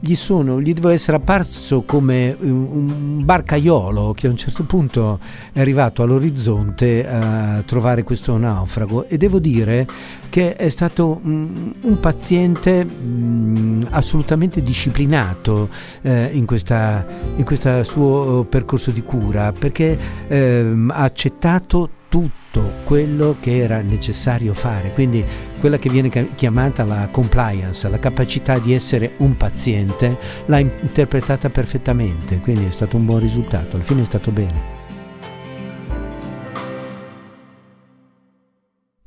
gli, 0.04 0.16
sono, 0.16 0.60
gli 0.60 0.74
devo 0.74 0.88
essere 0.88 1.16
apparso 1.16 1.82
come 1.82 2.36
un, 2.40 3.22
barcaiolo 3.24 4.12
che 4.14 4.26
a 4.26 4.30
un 4.30 4.36
certo 4.36 4.64
punto 4.64 5.20
è 5.52 5.60
arrivato 5.60 6.02
all'orizzonte 6.02 7.08
a 7.08 7.62
trovare 7.64 8.02
questo 8.02 8.36
naufrago. 8.36 9.06
E 9.06 9.16
devo 9.16 9.38
dire 9.38 9.86
che 10.28 10.56
è 10.56 10.68
stato 10.70 11.20
un, 11.22 11.98
paziente 12.00 12.84
mh, 12.84 13.86
assolutamente 13.90 14.60
disciplinato 14.60 15.68
eh, 16.02 16.30
in, 16.32 16.46
questo 16.46 17.84
suo 17.84 18.44
percorso 18.48 18.90
di 18.90 19.02
cura 19.02 19.52
perché 19.52 19.96
eh, 20.26 20.84
ha 20.88 21.02
accettato 21.02 21.88
tutto 22.08 22.70
quello 22.84 23.36
che 23.40 23.56
era 23.56 23.80
necessario 23.80 24.52
fare, 24.52 24.92
quindi 24.92 25.24
quella 25.62 25.79
che 25.79 25.90
viene 25.90 26.09
chiamata 26.35 26.85
la 26.85 27.09
compliance, 27.09 27.88
la 27.88 28.01
capacità 28.01 28.59
di 28.59 28.72
essere 28.72 29.14
un 29.18 29.37
paziente, 29.37 30.18
l'ha 30.46 30.59
interpretata 30.59 31.51
perfettamente, 31.51 32.40
quindi 32.40 32.64
è 32.64 32.70
stato 32.72 32.96
un 32.96 33.07
buon 33.07 33.20
risultato, 33.20 33.77
alla 33.77 33.85
fine 33.85 34.01
è 34.01 34.05
stato 34.05 34.33
bene. 34.33 34.61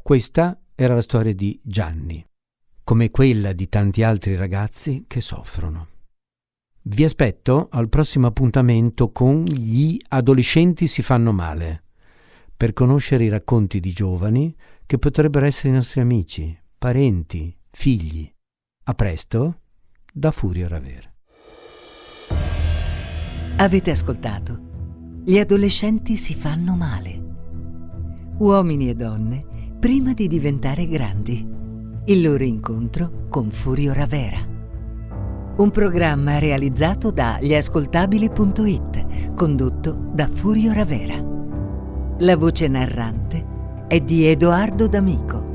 Questa 0.01 0.57
era 0.73 0.93
la 0.93 1.01
storia 1.01 1.35
di 1.35 1.59
Gianni, 1.61 2.25
come 2.85 3.11
quella 3.11 3.51
di 3.51 3.67
tanti 3.67 4.01
altri 4.01 4.37
ragazzi 4.37 5.03
che 5.07 5.19
soffrono. 5.19 5.87
Vi 6.83 7.03
aspetto 7.03 7.67
al 7.69 7.89
prossimo 7.89 8.27
appuntamento 8.27 9.11
con 9.11 9.43
Gli 9.43 9.97
adolescenti 10.07 10.87
si 10.87 11.01
fanno 11.01 11.33
male 11.33 11.83
per 12.55 12.71
conoscere 12.71 13.25
i 13.25 13.29
racconti 13.29 13.81
di 13.81 13.91
giovani 13.91 14.55
che 14.85 14.97
potrebbero 14.97 15.45
essere 15.45 15.69
i 15.69 15.73
nostri 15.73 16.01
amici, 16.01 16.57
parenti, 16.77 17.57
figli. 17.71 18.31
A 18.87 18.93
presto 18.93 19.61
da 20.13 20.31
Furio 20.31 20.67
Ravera. 20.67 21.11
Avete 23.57 23.91
ascoltato? 23.91 25.23
Gli 25.23 25.39
adolescenti 25.39 26.17
si 26.17 26.35
fanno 26.35 26.75
male. 26.75 27.23
Uomini 28.37 28.89
e 28.89 28.95
donne 28.95 29.73
prima 29.79 30.13
di 30.13 30.27
diventare 30.27 30.87
grandi. 30.87 31.53
Il 32.05 32.21
loro 32.21 32.43
incontro 32.43 33.25
con 33.29 33.49
Furio 33.49 33.91
Ravera. 33.91 34.53
Un 35.57 35.71
programma 35.71 36.37
realizzato 36.37 37.11
da 37.11 37.39
gliascoltabili.it, 37.41 39.33
condotto 39.33 40.09
da 40.13 40.27
Furio 40.27 40.73
Ravera. 40.73 41.15
La 42.19 42.37
voce 42.37 42.67
narrante 42.67 43.53
è 43.87 43.99
di 43.99 44.25
Edoardo 44.25 44.87
D'Amico. 44.87 45.53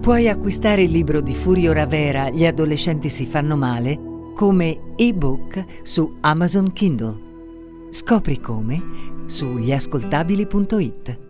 Puoi 0.00 0.28
acquistare 0.28 0.82
il 0.82 0.90
libro 0.90 1.20
di 1.20 1.34
Furio 1.34 1.72
Ravera 1.72 2.30
Gli 2.30 2.46
adolescenti 2.46 3.08
si 3.08 3.24
fanno 3.24 3.56
male 3.56 3.98
come 4.34 4.92
ebook 4.96 5.64
su 5.82 6.18
Amazon 6.20 6.72
Kindle. 6.72 7.24
Scopri 7.90 8.40
come 8.40 8.82
su 9.24 9.56
gliascoltabili.it. 9.56 11.25